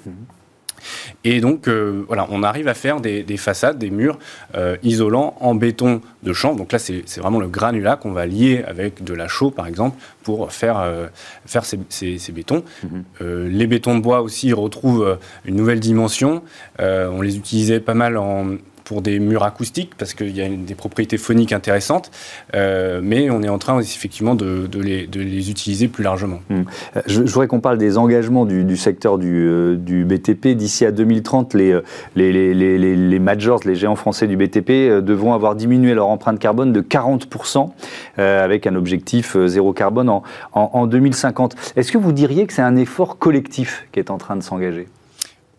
Et 1.25 1.41
donc, 1.41 1.69
euh, 1.69 2.05
voilà, 2.07 2.27
on 2.31 2.43
arrive 2.43 2.69
à 2.69 2.75
faire 2.75 3.01
des, 3.01 3.25
façades, 3.37 3.79
des 3.79 3.91
murs 3.91 4.19
euh, 4.55 4.77
isolants 4.83 5.37
en 5.41 5.55
béton 5.55 6.01
de 6.23 6.33
champ. 6.33 6.55
Donc 6.55 6.73
là, 6.73 6.79
c'est 6.79 7.19
vraiment 7.19 7.41
le 7.41 7.49
granulat 7.49 7.97
qu'on 7.97 8.13
va 8.13 8.27
lier 8.27 8.65
avec 8.67 9.03
de 9.05 9.15
la 9.15 9.29
chaux, 9.29 9.51
par 9.51 9.67
exemple, 9.67 9.97
pour 10.23 10.53
faire, 10.53 10.79
euh, 10.79 11.07
faire 11.47 11.65
ces, 11.65 11.79
ces, 11.89 12.33
bétons. 12.33 12.63
Mhm. 12.83 13.49
les 13.49 13.67
bétons 13.67 13.97
de 13.97 14.03
bois 14.03 14.23
aussi 14.23 14.53
retrouvent 14.53 15.19
une 15.45 15.57
nouvelle 15.57 15.81
dimension. 15.81 16.43
on 16.79 17.21
les 17.21 17.37
utilisait 17.37 17.81
pas 17.81 17.95
mal 17.95 18.17
en, 18.17 18.57
pour 18.85 19.03
des 19.03 19.19
murs 19.19 19.43
acoustiques 19.43 19.93
parce 19.97 20.15
qu'il 20.15 20.37
y 20.37 20.43
a 20.43 20.49
des 20.49 20.75
propriétés 20.75 21.19
phoniques 21.19 21.53
intéressantes, 21.53 22.11
euh, 22.55 23.01
mais 23.03 23.31
on 23.31 23.43
est 23.43 23.49
en 23.49 23.59
train 23.59 23.81
effectivement 23.81 24.35
de, 24.35 24.69
les, 24.81 25.51
utiliser 25.51 25.89
plus 25.89 26.05
largement. 26.05 26.41
Euh, 26.51 26.63
je, 27.07 27.21
voudrais 27.21 27.47
qu'on 27.47 27.61
parle 27.61 27.79
des 27.79 27.99
engagements 27.99 28.45
du, 28.45 28.77
secteur 28.77 29.19
euh, 29.23 29.77
du, 29.77 30.05
BTP. 30.05 30.49
D'ici 30.49 30.85
à 30.85 30.93
2030, 30.93 31.55
les, 31.55 31.81
les, 32.17 32.55
les, 32.55 33.19
majors, 33.19 33.61
les 33.65 33.75
géants 33.75 33.97
français 33.97 34.27
du 34.27 34.37
BTP, 34.37 35.03
devront 35.03 35.35
avoir 35.35 35.55
diminué 35.55 35.95
leur 35.95 36.09
empreinte 36.09 36.39
carbone 36.39 36.73
de 36.73 36.81
40% 36.81 37.71
avec 38.17 38.67
un 38.67 38.75
objectif 38.75 39.37
zéro 39.47 39.73
carbone 39.73 40.09
en, 40.09 40.23
en 40.53 40.87
2050. 40.87 41.57
Est-ce 41.77 41.93
que 41.93 41.99
vous 41.99 42.13
diriez 42.13 42.47
que 42.47 42.53
c'est 42.53 42.63
un 42.63 42.77
effort 42.77 43.19
collectif 43.19 43.87
qui 43.93 44.01
est 44.01 44.11
en 44.11 44.19
train 44.19 44.37
de 44.37 44.43
s'engager? 44.43 44.89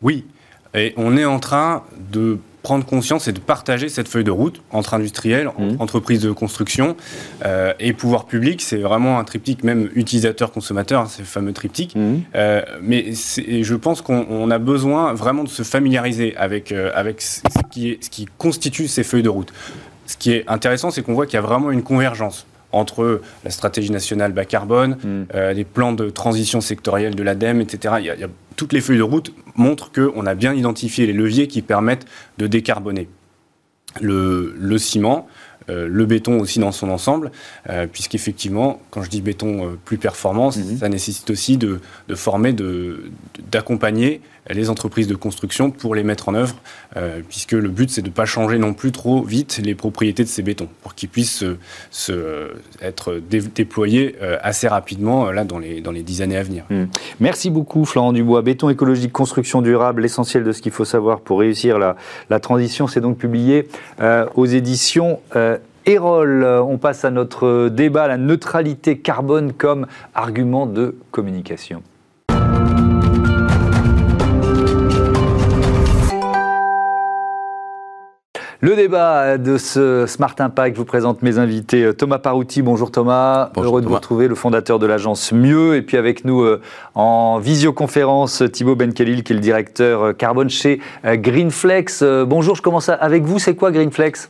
Oui, 0.02 0.26
et 0.74 0.94
on 0.98 1.18
est 1.18 1.26
en 1.26 1.40
train 1.40 1.84
de 2.12 2.40
prendre 2.64 2.86
conscience 2.86 3.28
et 3.28 3.34
de 3.34 3.40
partager 3.40 3.90
cette 3.90 4.08
feuille 4.08 4.24
de 4.24 4.32
route 4.32 4.64
entre 4.72 4.94
industriels, 4.94 5.50
entre 5.50 5.62
mmh. 5.62 5.76
entreprises 5.80 6.22
de 6.22 6.32
construction 6.32 6.96
euh, 7.46 7.74
et 7.80 7.92
pouvoir 7.92 8.26
public. 8.26 8.62
C'est 8.62 8.78
vraiment 8.78 9.20
un 9.20 9.26
triptyque, 9.26 9.64
même 9.64 9.90
utilisateur-consommateur, 9.96 11.02
hein, 11.02 11.08
ces 11.08 11.24
fameux 11.24 11.52
triptyques. 11.52 11.96
Mmh. 11.96 12.22
Euh, 12.36 12.62
mais 12.82 13.12
je 13.12 13.76
pense 13.76 14.02
qu'on 14.02 14.50
a 14.50 14.58
besoin 14.60 15.14
vraiment 15.14 15.44
de 15.44 15.50
se 15.50 15.64
familiariser 15.64 16.36
avec, 16.38 16.72
euh, 16.72 16.90
avec 16.96 17.22
ce, 17.22 17.42
qui 17.70 17.90
est, 17.90 18.04
ce 18.04 18.10
qui 18.10 18.28
constitue 18.38 18.88
ces 18.88 19.04
feuilles 19.04 19.24
de 19.24 19.30
route. 19.30 19.52
Ce 20.06 20.16
qui 20.16 20.32
est 20.32 20.46
intéressant, 20.48 20.90
c'est 20.90 21.02
qu'on 21.02 21.14
voit 21.14 21.26
qu'il 21.26 21.36
y 21.36 21.40
a 21.40 21.42
vraiment 21.42 21.70
une 21.70 21.84
convergence 21.84 22.48
entre 22.74 23.22
la 23.44 23.52
stratégie 23.52 23.92
nationale 23.92 24.34
bas 24.34 24.46
carbone, 24.46 24.98
mmh. 25.04 25.38
les 25.54 25.64
plans 25.64 25.94
de 25.94 26.10
transition 26.10 26.60
sectorielle 26.60 27.16
de 27.16 27.24
l'ADEME, 27.24 27.62
etc. 27.62 27.96
Il 28.00 28.06
y, 28.06 28.10
a, 28.10 28.16
il 28.16 28.22
y 28.22 28.24
a 28.24 28.30
toutes 28.56 28.74
les 28.74 28.82
feuilles 28.82 28.98
de 28.98 29.04
route 29.04 29.34
montrent 29.56 29.92
qu'on 29.92 30.26
a 30.26 30.36
bien 30.36 30.54
identifié 30.54 31.06
les 31.06 31.14
leviers 31.14 31.48
qui 31.48 31.62
permettent 31.62 32.06
de 32.38 32.48
décarboner 32.48 33.08
le, 34.02 34.56
le 34.58 34.78
ciment, 34.78 35.28
euh, 35.70 35.88
le 35.90 36.06
béton 36.06 36.40
aussi 36.40 36.60
dans 36.60 36.72
son 36.72 36.90
ensemble, 36.90 37.32
euh, 37.70 37.88
puisqu'effectivement, 37.88 38.82
quand 38.90 39.04
je 39.04 39.10
dis 39.10 39.22
béton 39.22 39.66
euh, 39.66 39.80
plus 39.86 39.98
performance, 39.98 40.58
mhm. 40.58 40.78
ça 40.78 40.90
nécessite 40.90 41.30
aussi 41.30 41.58
de, 41.58 41.80
de 42.08 42.16
former, 42.16 42.54
d'accompagner 43.52 44.22
les 44.50 44.70
entreprises 44.70 45.08
de 45.08 45.16
construction 45.16 45.72
pour 45.72 45.96
les 45.96 46.04
mettre 46.04 46.30
en 46.30 46.36
œuvre, 46.36 46.56
euh, 46.98 47.22
puisque 47.28 47.54
le 47.54 47.70
but 47.70 47.90
c'est 47.90 48.02
de 48.02 48.08
ne 48.08 48.14
pas 48.14 48.26
changer 48.26 48.58
non 48.58 48.74
plus 48.74 48.92
trop 48.92 49.24
vite 49.24 49.62
les 49.64 49.76
propriétés 49.76 50.24
de 50.24 50.30
ces 50.30 50.42
bétons, 50.42 50.68
pour 50.82 50.96
qu'ils 50.96 51.10
puissent 51.10 51.44
se, 51.92 52.52
être 52.82 53.22
déployés 53.56 54.16
assez 54.42 54.68
rapidement 54.68 55.32
là 55.32 55.44
dans 55.44 55.60
les, 55.60 55.82
dans 55.82 55.92
les 55.92 56.04
dix 56.04 56.22
années 56.22 56.38
à 56.38 56.44
venir. 56.44 56.66
Hmm. 56.70 56.86
Merci 57.20 57.50
beaucoup 57.50 57.86
Florent 57.86 58.14
Dubois. 58.14 58.42
Béton 58.42 58.70
écologique, 58.70 59.12
construction 59.12 59.62
durable, 59.62 60.02
l'essentiel 60.02 60.44
de 60.44 60.52
ce 60.52 60.62
qu'il 60.62 60.72
faut 60.72 60.86
savoir 60.86 61.22
pour 61.22 61.40
réussir 61.40 61.80
la, 61.80 61.96
la 62.30 62.40
transition, 62.40 62.88
c'est 62.88 63.02
donc 63.02 63.18
publié 63.18 63.68
aux 64.36 64.46
éditions 64.46 65.20
Erol, 65.86 66.46
on 66.46 66.78
passe 66.78 67.04
à 67.04 67.12
notre 67.12 67.68
débat, 67.70 68.08
la 68.08 68.18
neutralité 68.18 68.98
carbone 69.00 69.52
comme 69.52 69.88
argument 70.14 70.66
de 70.66 70.96
communication. 71.12 71.84
Le 78.64 78.78
débat 78.78 79.38
de 79.38 79.58
ce 79.58 80.06
Smart 80.08 80.36
Impact, 80.40 80.78
je 80.78 80.80
vous 80.80 80.86
présente 80.86 81.22
mes 81.22 81.38
invités. 81.38 81.94
Thomas 81.94 82.18
Parouti, 82.18 82.62
bonjour 82.62 82.92
Thomas. 82.92 83.52
Heureux 83.58 83.82
de 83.82 83.88
vous 83.88 83.94
retrouver, 83.94 84.30
le 84.30 84.36
fondateur 84.36 84.80
de 84.80 84.86
l'agence 84.86 85.34
Mieux. 85.34 85.76
Et 85.76 85.82
puis 85.82 85.98
avec 85.98 86.24
nous 86.24 86.44
euh, 86.44 86.62
en 86.96 87.40
visioconférence, 87.40 88.42
Thibaut 88.54 88.78
Benkhalil, 88.78 89.24
qui 89.26 89.34
est 89.34 89.36
le 89.36 89.42
directeur 89.42 90.02
euh, 90.02 90.14
carbone 90.14 90.50
chez 90.50 90.80
euh, 91.04 91.18
Greenflex. 91.18 92.06
Bonjour, 92.26 92.56
je 92.56 92.62
commence 92.62 92.88
avec 92.88 93.24
vous. 93.24 93.38
C'est 93.38 93.56
quoi 93.56 93.70
Greenflex? 93.70 94.30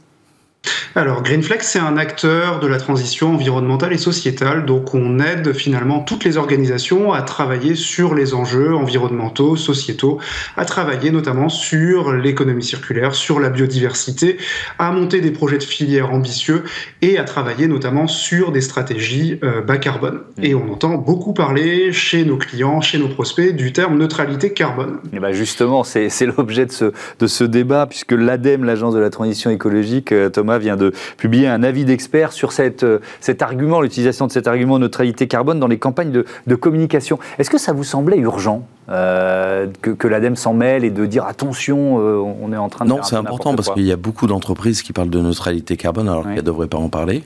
Alors, 0.95 1.23
Greenflex, 1.23 1.67
c'est 1.67 1.79
un 1.79 1.97
acteur 1.97 2.59
de 2.59 2.67
la 2.67 2.77
transition 2.77 3.33
environnementale 3.33 3.93
et 3.93 3.97
sociétale. 3.97 4.63
Donc, 4.65 4.93
on 4.93 5.19
aide 5.19 5.53
finalement 5.53 6.01
toutes 6.01 6.23
les 6.23 6.37
organisations 6.37 7.11
à 7.11 7.23
travailler 7.23 7.73
sur 7.73 8.13
les 8.13 8.35
enjeux 8.35 8.75
environnementaux, 8.75 9.55
sociétaux, 9.55 10.19
à 10.55 10.65
travailler 10.65 11.09
notamment 11.09 11.49
sur 11.49 12.13
l'économie 12.13 12.63
circulaire, 12.63 13.15
sur 13.15 13.39
la 13.39 13.49
biodiversité, 13.49 14.37
à 14.77 14.91
monter 14.91 15.19
des 15.19 15.31
projets 15.31 15.57
de 15.57 15.63
filière 15.63 16.13
ambitieux 16.13 16.63
et 17.01 17.17
à 17.17 17.23
travailler 17.23 17.67
notamment 17.67 18.05
sur 18.05 18.51
des 18.51 18.61
stratégies 18.61 19.39
euh, 19.43 19.61
bas 19.61 19.77
carbone. 19.77 20.21
Mmh. 20.37 20.43
Et 20.43 20.53
on 20.53 20.71
entend 20.71 20.95
beaucoup 20.95 21.33
parler 21.33 21.91
chez 21.91 22.23
nos 22.23 22.37
clients, 22.37 22.81
chez 22.81 22.99
nos 22.99 23.09
prospects, 23.09 23.55
du 23.55 23.73
terme 23.73 23.97
neutralité 23.97 24.53
carbone. 24.53 24.99
Et 25.11 25.19
ben 25.19 25.31
justement, 25.31 25.83
c'est 25.83 26.09
l'objet 26.37 26.67
de 26.67 26.71
ce, 26.71 26.91
de 27.19 27.25
ce 27.25 27.43
débat, 27.43 27.87
puisque 27.87 28.11
l'ADEME, 28.11 28.63
l'Agence 28.63 28.93
de 28.93 28.99
la 28.99 29.09
transition 29.09 29.49
écologique, 29.49 30.11
euh, 30.11 30.29
Thomas, 30.53 30.59
vient 30.59 30.77
de 30.77 30.93
publier 31.17 31.47
un 31.47 31.63
avis 31.63 31.85
d'expert 31.85 32.31
sur 32.31 32.51
cette, 32.51 32.83
euh, 32.83 32.99
cet 33.19 33.41
argument, 33.41 33.81
l'utilisation 33.81 34.27
de 34.27 34.31
cet 34.31 34.47
argument 34.47 34.79
neutralité 34.79 35.27
carbone 35.27 35.59
dans 35.59 35.67
les 35.67 35.77
campagnes 35.79 36.11
de, 36.11 36.25
de 36.47 36.55
communication. 36.55 37.19
Est-ce 37.39 37.49
que 37.49 37.57
ça 37.57 37.73
vous 37.73 37.83
semblait 37.83 38.17
urgent 38.17 38.65
euh, 38.89 39.67
que, 39.81 39.91
que 39.91 40.07
l'ADEME 40.07 40.35
s'en 40.35 40.53
mêle 40.53 40.83
et 40.83 40.89
de 40.89 41.05
dire 41.05 41.25
attention, 41.25 41.99
euh, 41.99 42.17
on 42.17 42.51
est 42.51 42.57
en 42.57 42.69
train 42.69 42.85
de... 42.85 42.89
Non, 42.89 43.01
c'est 43.03 43.15
important 43.15 43.55
parce 43.55 43.69
qu'il 43.71 43.83
y 43.83 43.91
a 43.91 43.97
beaucoup 43.97 44.27
d'entreprises 44.27 44.81
qui 44.81 44.93
parlent 44.93 45.09
de 45.09 45.19
neutralité 45.19 45.77
carbone 45.77 46.09
alors 46.09 46.23
qu'elles 46.23 46.35
ne 46.35 46.41
devraient 46.41 46.67
pas 46.67 46.77
en 46.77 46.89
parler. 46.89 47.23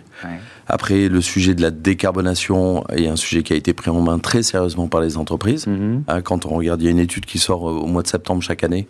Après, 0.68 1.08
le 1.08 1.22
sujet 1.22 1.56
de 1.56 1.62
la 1.62 1.72
décarbonation 1.72 2.84
est 2.90 3.08
un 3.08 3.16
sujet 3.16 3.42
qui 3.42 3.54
a 3.54 3.56
été 3.56 3.74
pris 3.74 3.90
en 3.90 4.02
main 4.02 4.20
très 4.20 4.44
sérieusement 4.44 4.88
par 4.88 5.02
les 5.02 5.18
entreprises. 5.18 5.66
Mm-hmm. 5.66 6.02
Hein, 6.08 6.22
quand 6.22 6.46
on 6.46 6.50
regarde, 6.50 6.82
il 6.82 6.86
y 6.86 6.88
a 6.90 6.92
une 6.92 7.00
étude 7.00 7.26
qui 7.26 7.40
sort 7.40 7.64
au 7.64 7.88
mois 7.88 8.04
de 8.04 8.08
septembre 8.08 8.42
chaque 8.42 8.64
année 8.64 8.88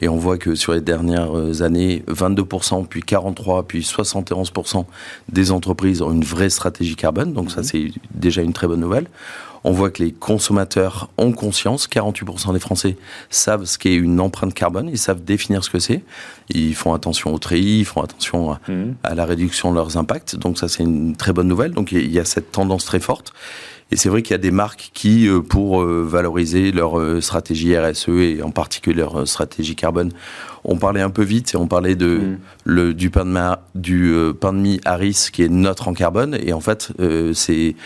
et 0.00 0.08
on 0.08 0.16
voit 0.16 0.38
que 0.38 0.54
sur 0.54 0.72
les 0.72 0.80
dernières 0.80 1.62
années, 1.62 2.02
22%, 2.08 2.86
puis 2.86 3.02
43%, 3.02 3.64
puis 3.64 3.80
71% 3.80 4.84
des 5.28 5.50
entreprises 5.50 6.02
ont 6.02 6.12
une 6.12 6.24
vraie 6.24 6.50
stratégie 6.50 6.96
carbone. 6.96 7.32
Donc 7.32 7.50
ça, 7.50 7.58
mhm. 7.58 7.64
c'est 7.64 7.90
déjà 8.14 8.42
une 8.42 8.52
très 8.52 8.66
bonne 8.66 8.80
nouvelle. 8.80 9.06
On 9.66 9.72
voit 9.72 9.90
que 9.90 10.02
les 10.02 10.12
consommateurs 10.12 11.08
ont 11.16 11.32
conscience, 11.32 11.88
48% 11.88 12.52
des 12.52 12.58
Français 12.58 12.98
savent 13.30 13.64
ce 13.64 13.78
qu'est 13.78 13.94
une 13.94 14.20
empreinte 14.20 14.52
carbone, 14.52 14.90
ils 14.90 14.98
savent 14.98 15.24
définir 15.24 15.64
ce 15.64 15.70
que 15.70 15.78
c'est, 15.78 16.02
ils 16.50 16.74
font 16.74 16.92
attention 16.92 17.32
au 17.32 17.38
tri, 17.38 17.62
ils 17.62 17.86
font 17.86 18.02
attention 18.02 18.52
à, 18.52 18.60
mhm. 18.68 18.94
à 19.02 19.14
la 19.14 19.24
réduction 19.24 19.70
de 19.70 19.76
leurs 19.76 19.96
impacts, 19.96 20.36
donc 20.36 20.58
ça 20.58 20.68
c'est 20.68 20.82
une 20.82 21.16
très 21.16 21.32
bonne 21.32 21.48
nouvelle, 21.48 21.72
donc 21.72 21.92
il 21.92 22.12
y 22.12 22.18
a 22.18 22.26
cette 22.26 22.52
tendance 22.52 22.84
très 22.84 23.00
forte. 23.00 23.32
Et 23.90 23.96
c'est 23.96 24.08
vrai 24.08 24.22
qu'il 24.22 24.32
y 24.32 24.34
a 24.34 24.38
des 24.38 24.50
marques 24.50 24.90
qui, 24.94 25.28
euh, 25.28 25.40
pour 25.40 25.82
euh, 25.82 26.04
valoriser 26.06 26.72
leur 26.72 26.98
euh, 26.98 27.20
stratégie 27.20 27.76
RSE 27.76 28.08
et 28.08 28.42
en 28.42 28.50
particulier 28.50 28.96
leur 28.96 29.26
stratégie 29.28 29.76
carbone, 29.76 30.12
ont 30.64 30.76
parlé 30.76 31.00
un 31.00 31.10
peu 31.10 31.22
vite 31.22 31.54
et 31.54 31.56
on 31.56 31.68
parlait 31.68 31.94
de, 31.94 32.16
mm. 32.16 32.38
le, 32.64 32.94
du 32.94 33.10
pain 33.10 33.24
de, 33.24 33.56
du 33.74 34.14
pain 34.40 34.52
de 34.52 34.58
mie 34.58 34.80
Harris 34.84 35.28
qui 35.32 35.42
est 35.42 35.48
neutre 35.48 35.88
en 35.88 35.94
carbone. 35.94 36.36
Et 36.42 36.52
en 36.52 36.60
fait, 36.60 36.92
c'est 37.34 37.76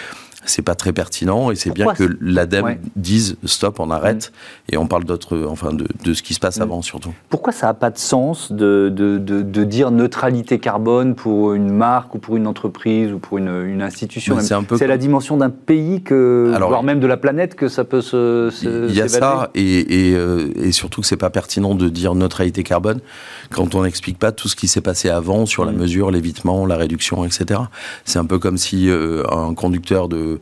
c'est 0.51 0.63
pas 0.63 0.75
très 0.75 0.93
pertinent 0.93 1.51
et 1.51 1.57
c'est 1.57 1.71
bien 1.71 1.93
que 1.95 2.05
l'ADEME 2.21 2.79
dise 2.97 3.37
stop, 3.45 3.81
on 3.81 3.91
arrête 3.91 4.33
mm. 4.33 4.75
et 4.75 4.77
on 4.79 4.87
parle 4.87 5.05
d'autres, 5.05 5.47
enfin 5.49 5.73
de, 5.73 5.87
de, 6.05 6.15
ce 6.15 6.23
qui 6.23 6.35
se 6.35 6.41
passe 6.41 6.59
mm. 6.59 6.63
avant 6.63 6.83
surtout. 6.83 7.13
Pourquoi 7.29 7.53
ça 7.53 7.67
n'a 7.67 7.75
pas 7.75 7.91
de 7.91 7.99
sens 7.99 8.53
de, 8.53 8.93
de, 8.95 9.19
de, 9.19 9.65
dire 9.65 9.91
neutralité 9.91 10.59
carbone 10.59 11.15
pour 11.15 11.53
une 11.55 11.71
marque 11.71 12.15
ou 12.15 12.19
pour 12.19 12.37
une 12.37 12.47
entreprise 12.47 13.13
ou 13.13 13.19
pour 13.19 13.39
une, 13.39 13.65
une 13.67 13.83
institution 13.83 14.39
C'est 14.41 14.87
la 14.87 14.99
dimension 14.99 15.37
d'un 15.37 15.51
pays, 15.51 16.03
que, 16.03 16.55
voire 16.59 16.83
même 16.83 17.01
de 17.01 17.07
la 17.07 17.17
planète, 17.17 17.55
que 17.55 17.69
ça 17.69 17.85
peut 17.85 18.01
se. 18.01 18.51
Il 18.89 18.95
y 18.95 19.03
a 19.03 19.09
ça 19.09 19.51
et, 19.55 20.11
et, 20.11 20.15
euh, 20.15 20.53
et 20.57 20.73
surtout 20.73 21.01
que 21.01 21.07
c'est 21.07 21.17
pas 21.17 21.31
pertinent 21.31 21.75
de 21.75 21.89
dire 21.89 22.15
neutralité 22.15 22.63
carbone 22.63 23.01
quand 23.51 23.75
on 23.75 23.83
n'explique 23.83 24.19
pas 24.19 24.33
tout 24.33 24.49
ce 24.49 24.57
qui 24.57 24.69
s'est 24.69 24.81
passé 24.81 25.09
avant 25.09 25.47
sur 25.47 25.65
la 25.65 25.73
mm. 25.73 25.77
mesure, 25.77 26.11
l'évitement, 26.11 26.67
la 26.67 26.77
réduction, 26.77 27.25
etc. 27.25 27.61
C'est 28.05 28.19
un 28.19 28.25
peu 28.25 28.39
comme 28.39 28.59
si 28.59 28.89
euh, 28.89 29.25
un 29.31 29.55
conducteur 29.55 30.09
de 30.09 30.38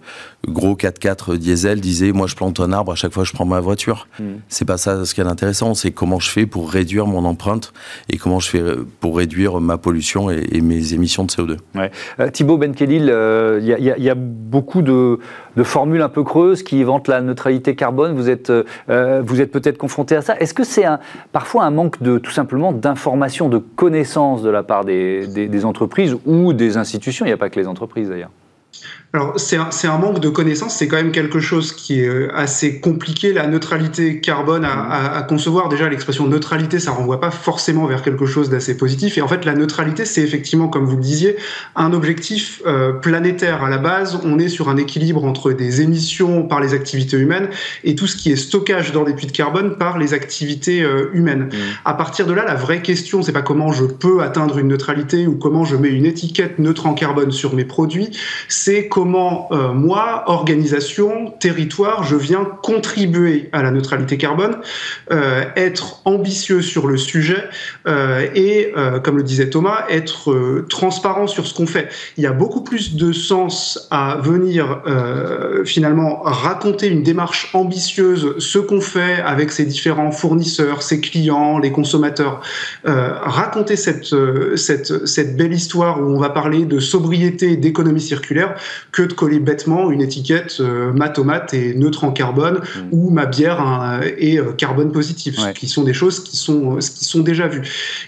gros 0.49 0.75
4x4 0.75 1.37
diesel 1.37 1.81
disait 1.81 2.13
moi 2.13 2.27
je 2.27 2.35
plante 2.35 2.61
un 2.61 2.73
arbre 2.73 2.93
à 2.93 2.95
chaque 2.95 3.13
fois 3.13 3.23
que 3.25 3.29
je 3.29 3.35
prends 3.35 3.47
ma 3.47 3.61
voiture. 3.61 4.09
Mm. 4.19 4.25
C'est 4.49 4.65
pas 4.65 4.79
ça 4.79 5.05
ce 5.05 5.15
qui 5.15 5.21
est 5.21 5.25
intéressant, 5.25 5.75
c'est 5.75 5.91
comment 5.91 6.21
je 6.21 6.31
fais 6.31 6.47
pour 6.47 6.71
réduire 6.71 7.07
mon 7.07 7.25
empreinte 7.25 7.73
et 8.09 8.17
comment 8.17 8.41
je 8.41 8.51
fais 8.51 8.61
euh, 8.61 8.87
pour 9.01 9.17
réduire 9.17 9.61
ma 9.61 9.79
pollution 9.79 10.31
et, 10.31 10.61
mes 10.61 10.95
émissions 10.95 11.25
de 11.25 11.31
CO2. 11.31 11.57
Ouais. 11.75 11.91
Euh, 12.21 12.31
Thibaut 12.31 12.59
Benkelil, 12.59 13.03
il 13.03 13.11
euh, 13.11 13.61
y, 13.61 14.11
a 14.11 14.15
beaucoup 14.15 14.83
de, 14.83 15.19
formules 15.63 16.03
un 16.03 16.09
peu 16.09 16.25
creuses 16.25 16.63
qui 16.63 16.83
vantent 16.83 17.09
la 17.09 17.21
neutralité 17.21 17.75
carbone. 17.75 18.15
Vous 18.15 18.29
êtes, 18.31 18.51
vous 18.89 19.41
êtes 19.41 19.51
peut-être 19.51 19.79
confronté 19.79 20.17
à 20.17 20.23
ça. 20.23 20.37
Est-ce 20.39 20.55
que 20.55 20.65
c'est 20.65 20.85
un, 20.85 20.99
parfois 21.33 21.65
un 21.65 21.71
manque 21.71 22.03
de 22.03 22.19
tout 22.19 22.31
simplement 22.31 22.73
d'information, 22.73 23.49
de 23.49 23.59
connaissances 23.59 24.43
de 24.43 24.51
la 24.51 24.63
part 24.63 24.85
des 24.85 25.65
entreprises 25.65 26.17
ou 26.27 26.53
des 26.53 26.77
institutions? 26.77 27.25
Il 27.25 27.29
n'y 27.29 27.35
a 27.35 27.39
pas 27.39 27.51
que 27.51 27.61
les 27.61 27.69
entreprises 27.69 28.09
d'ailleurs. 28.09 28.31
Alors, 29.17 29.41
c'est 29.41 29.57
un, 29.57 29.71
un, 29.85 29.97
manque 29.97 30.21
de 30.21 30.29
connaissances, 30.29 30.77
c'est 30.77 30.89
quand 30.89 30.99
même 30.99 31.11
quelque 31.11 31.41
chose 31.41 31.73
qui 31.73 32.01
est 32.01 32.07
euh, 32.07 32.29
assez 32.35 32.81
compliqué. 32.81 33.33
La 33.33 33.47
neutralité 33.47 34.21
carbone 34.21 34.63
à, 34.63 35.17
à, 35.17 35.23
concevoir, 35.23 35.71
déjà 35.71 35.89
l'expression 35.89 36.27
neutralité, 36.27 36.79
ça 36.79 36.91
renvoie 36.91 37.19
pas 37.19 37.31
forcément 37.31 37.87
vers 37.87 38.03
quelque 38.03 38.27
chose 38.27 38.51
d'assez 38.51 38.77
positif. 38.77 39.17
Et 39.17 39.23
en 39.23 39.29
fait, 39.29 39.47
la 39.47 39.55
neutralité, 39.55 40.05
c'est 40.05 40.21
effectivement, 40.21 40.69
comme 40.69 40.85
vous 40.85 40.97
le 40.97 41.03
disiez, 41.03 41.39
un 41.77 41.95
objectif 41.95 42.61
euh, 42.67 42.93
planétaire. 42.93 43.65
À 43.65 43.71
la 43.71 43.79
base, 43.79 44.21
on 44.23 44.39
est 44.39 44.51
sur 44.51 44.69
un 44.69 44.77
équilibre 44.77 45.25
entre 45.25 45.53
des 45.53 45.81
émissions 45.81 46.43
par 46.43 46.61
les 46.61 46.75
activités 46.75 47.17
humaines 47.17 47.49
et 47.85 47.95
tout 47.95 48.07
ce 48.07 48.17
qui 48.17 48.31
est 48.31 48.37
stockage 48.37 48.93
dans 48.93 49.05
des 49.05 49.15
puits 49.15 49.29
de 49.29 49.33
carbone 49.33 49.79
par 49.79 49.97
les 49.97 50.13
activités 50.13 50.83
euh, 50.83 51.09
humaines. 51.15 51.45
Mmh. 51.45 51.57
À 51.87 51.95
partir 51.95 52.27
de 52.27 52.35
là, 52.35 52.45
la 52.45 52.55
vraie 52.55 52.83
question, 52.83 53.23
c'est 53.23 53.33
pas 53.33 53.41
comment 53.41 53.73
je 53.73 53.87
peux 53.87 54.21
atteindre 54.21 54.59
une 54.59 54.69
neutralité 54.69 55.27
ou 55.27 55.37
comment 55.37 55.65
je 55.65 55.77
mets 55.77 55.89
une 55.89 56.05
étiquette 56.05 56.59
neutre 56.59 56.85
en 56.85 56.93
carbone 56.93 57.33
sur 57.33 57.55
mes 57.55 57.65
produits, 57.65 58.11
c'est 58.49 58.89
comment 58.89 59.06
moi, 59.09 60.25
organisation, 60.27 61.31
territoire, 61.39 62.05
je 62.05 62.17
viens 62.17 62.45
contribuer 62.63 63.49
à 63.53 63.63
la 63.63 63.71
neutralité 63.71 64.19
carbone, 64.19 64.59
être 65.11 66.03
ambitieux 66.05 66.63
sur 66.63 66.87
le 66.87 66.97
sujet 66.97 67.45
et, 68.35 68.73
comme 69.03 69.17
le 69.17 69.23
disait 69.23 69.51
Thomas, 69.51 69.85
être 69.89 70.65
transparent 70.69 71.27
sur 71.27 71.47
ce 71.47 71.55
qu'on 71.55 71.67
fait. 71.67 71.89
Il 72.17 72.25
y 72.25 72.27
a 72.27 72.33
beaucoup 72.33 72.63
plus 72.63 72.97
de 72.97 73.13
sens 73.13 73.89
à 73.91 74.19
venir 74.23 74.83
finalement 75.65 76.23
raconter 76.23 76.89
une 76.89 77.03
démarche 77.03 77.51
ambitieuse, 77.55 78.35
ce 78.39 78.59
qu'on 78.59 78.81
fait 78.81 79.21
avec 79.21 79.53
ses 79.53 79.65
différents 79.65 80.11
fournisseurs, 80.11 80.83
ses 80.83 81.01
clients, 81.01 81.59
les 81.59 81.73
consommateurs, 81.73 82.41
euh, 82.87 83.13
raconter 83.23 83.77
cette, 83.77 84.13
euh, 84.13 84.57
cette, 84.57 85.07
cette 85.07 85.37
belle 85.37 85.53
histoire 85.53 86.01
où 86.01 86.05
on 86.05 86.19
va 86.19 86.31
parler 86.31 86.65
de 86.65 86.81
sobriété 86.81 87.57
d'économie 87.57 88.01
circulaire 88.01 88.55
que 88.97 89.03
de 89.03 89.13
coller 89.13 89.41
bêtement 89.41 89.91
une 89.91 90.01
étiquette 90.01 90.57
euh, 90.61 90.91
ma 90.91 91.11
tomate 91.11 91.53
est 91.53 91.75
neutre 91.75 92.05
en 92.05 92.13
carbone 92.13 92.61
mmh. 92.61 92.81
ou 92.93 93.11
ma 93.11 93.27
bière 93.27 93.61
hein, 93.61 94.01
est 94.03 94.41
carbone 94.57 94.91
positif, 94.91 95.37
qui 95.55 95.69
sont 95.69 95.85
des 95.85 95.93
choses 95.93 96.25
qui 96.25 96.39
sont, 96.39 96.77
qui 96.77 97.05
sont 97.05 97.21
déjà 97.21 97.47
vues. 97.47 97.61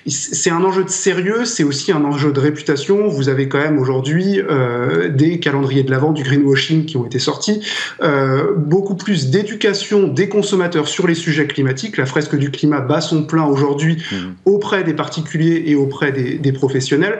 C'est 0.07 0.51
un 0.51 0.65
enjeu 0.65 0.85
de 0.85 0.89
sérieux, 0.89 1.45
c'est 1.45 1.63
aussi 1.63 1.93
un 1.93 2.05
enjeu 2.05 2.33
de 2.33 2.41
réputation. 2.41 3.07
Vous 3.09 3.29
avez 3.29 3.49
quand 3.49 3.59
même 3.59 3.79
aujourd'hui 3.79 4.41
des 5.11 5.41
calendriers 5.41 5.83
de 5.83 5.91
l'avant 5.91 6.13
du 6.13 6.23
greenwashing 6.23 6.87
qui 6.87 6.97
ont 6.97 7.05
été 7.05 7.19
sortis, 7.19 7.61
beaucoup 8.57 8.95
plus 8.95 9.29
d'éducation 9.29 10.09
des 10.09 10.29
consommateurs 10.29 10.89
sur 10.89 11.07
les 11.07 11.15
sujets 11.15 11.47
climatiques. 11.47 11.99
La 11.99 12.07
fresque 12.07 12.37
du 12.37 12.51
climat 12.51 12.81
bat 12.81 13.01
son 13.01 13.25
plein 13.25 13.45
aujourd'hui 13.45 13.97
mmh. 14.11 14.17
auprès 14.47 14.85
des 14.85 14.95
particuliers 14.95 15.65
et 15.67 15.75
auprès 15.75 16.13
des, 16.13 16.53
professionnels. 16.53 17.19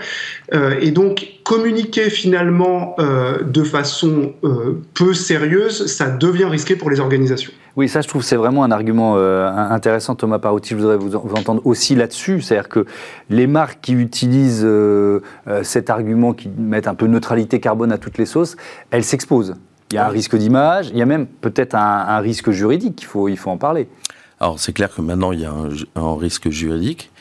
Euh, 0.55 0.79
et 0.81 0.91
donc, 0.91 1.27
communiquer 1.49 2.11
finalement 2.11 2.95
euh, 2.99 3.43
de 3.43 3.65
façon 3.65 4.35
euh, 4.45 4.83
peu 4.93 5.15
sérieuse, 5.15 5.87
ça 5.87 6.11
devient 6.11 6.45
risqué 6.45 6.77
pour 6.77 6.91
les 6.91 7.01
organisations. 7.01 7.51
Oui, 7.75 7.89
ça, 7.89 8.03
je 8.03 8.09
trouve 8.09 8.23
c'est 8.23 8.37
vraiment 8.37 8.65
un 8.65 8.71
argument 8.71 9.17
intéressant, 9.17 10.17
Thomas 10.17 10.41
Parouti. 10.41 10.71
Je 10.71 10.75
voudrais 10.75 10.97
vous, 10.97 11.11
vous 11.11 11.35
entendre 11.37 11.63
aussi 11.65 11.95
là-dessus. 11.95 12.41
C'est-à-dire 12.41 12.69
que 12.69 12.87
les 13.31 13.47
marques 13.47 13.79
qui 13.81 13.93
utilisent 13.93 14.67
cet 15.63 15.89
argument, 15.89 16.33
qui 16.33 16.49
mettent 16.49 16.89
un 16.89 16.97
peu 16.97 17.07
neutralité 17.07 17.61
carbone 17.61 17.93
à 17.93 17.99
toutes 17.99 18.19
les 18.19 18.27
sauces, 18.27 18.57
elles 18.91 19.05
s'exposent. 19.05 19.55
Il 19.93 19.95
y 19.95 19.99
a 19.99 20.07
un 20.07 20.11
risque 20.11 20.37
d'image, 20.37 20.89
il 20.91 20.99
y 20.99 21.03
a 21.03 21.07
même 21.07 21.27
peut-être 21.27 21.77
un, 21.77 22.19
risque 22.19 22.51
juridique, 22.51 23.01
il 23.01 23.07
faut, 23.07 23.29
il 23.29 23.39
faut 23.39 23.51
en 23.51 23.59
parler. 23.59 23.89
Alors 24.41 24.59
c'est 24.59 24.73
clair 24.73 24.93
que 24.93 25.01
maintenant 25.01 25.31
il 25.31 25.41
y 25.41 25.45
a 25.45 25.55
un 25.95 26.17
risque 26.17 26.51
juridique. 26.51 27.13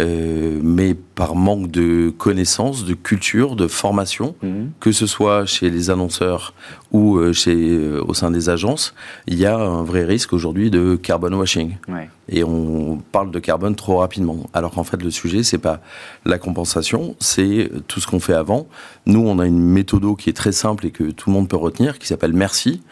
Euh, 0.00 0.60
mais 0.62 0.94
par 0.94 1.34
manque 1.34 1.70
de 1.70 2.10
connaissances, 2.10 2.84
de 2.84 2.92
culture, 2.92 3.56
de 3.56 3.66
formation, 3.66 4.34
mhm. 4.42 4.72
que 4.78 4.92
ce 4.92 5.06
soit 5.06 5.46
chez 5.46 5.70
les 5.70 5.88
annonceurs 5.88 6.52
ou 6.92 7.16
euh, 7.16 7.32
chez, 7.32 7.54
euh, 7.54 8.02
au 8.06 8.12
sein 8.12 8.30
des 8.30 8.50
agences, 8.50 8.94
il 9.26 9.38
y 9.38 9.46
a 9.46 9.56
un 9.56 9.82
vrai 9.82 10.04
risque 10.04 10.34
aujourd'hui 10.34 10.70
de 10.70 10.96
carbon 10.96 11.32
washing. 11.32 11.76
Et 12.28 12.42
on 12.44 12.98
parle 13.12 13.30
de 13.30 13.38
carbone 13.38 13.74
trop 13.76 13.98
rapidement. 13.98 14.50
Alors 14.52 14.72
qu'en 14.72 14.84
fait, 14.84 15.02
le 15.02 15.10
sujet, 15.10 15.42
c'est 15.42 15.58
pas 15.58 15.80
la 16.24 16.38
compensation, 16.38 17.14
c'est 17.20 17.70
tout 17.86 18.00
ce 18.00 18.06
qu'on 18.06 18.20
fait 18.20 18.34
avant. 18.34 18.66
Nous, 19.06 19.20
on 19.20 19.38
a 19.38 19.46
une 19.46 19.60
méthode 19.60 19.96
qui 20.18 20.28
est 20.28 20.34
très 20.34 20.52
simple 20.52 20.86
et 20.86 20.90
que 20.90 21.04
tout 21.04 21.30
le 21.30 21.34
monde 21.34 21.48
peut 21.48 21.56
retenir, 21.56 21.98
qui 21.98 22.06
s'appelle 22.06 22.32
Merci. 22.32 22.82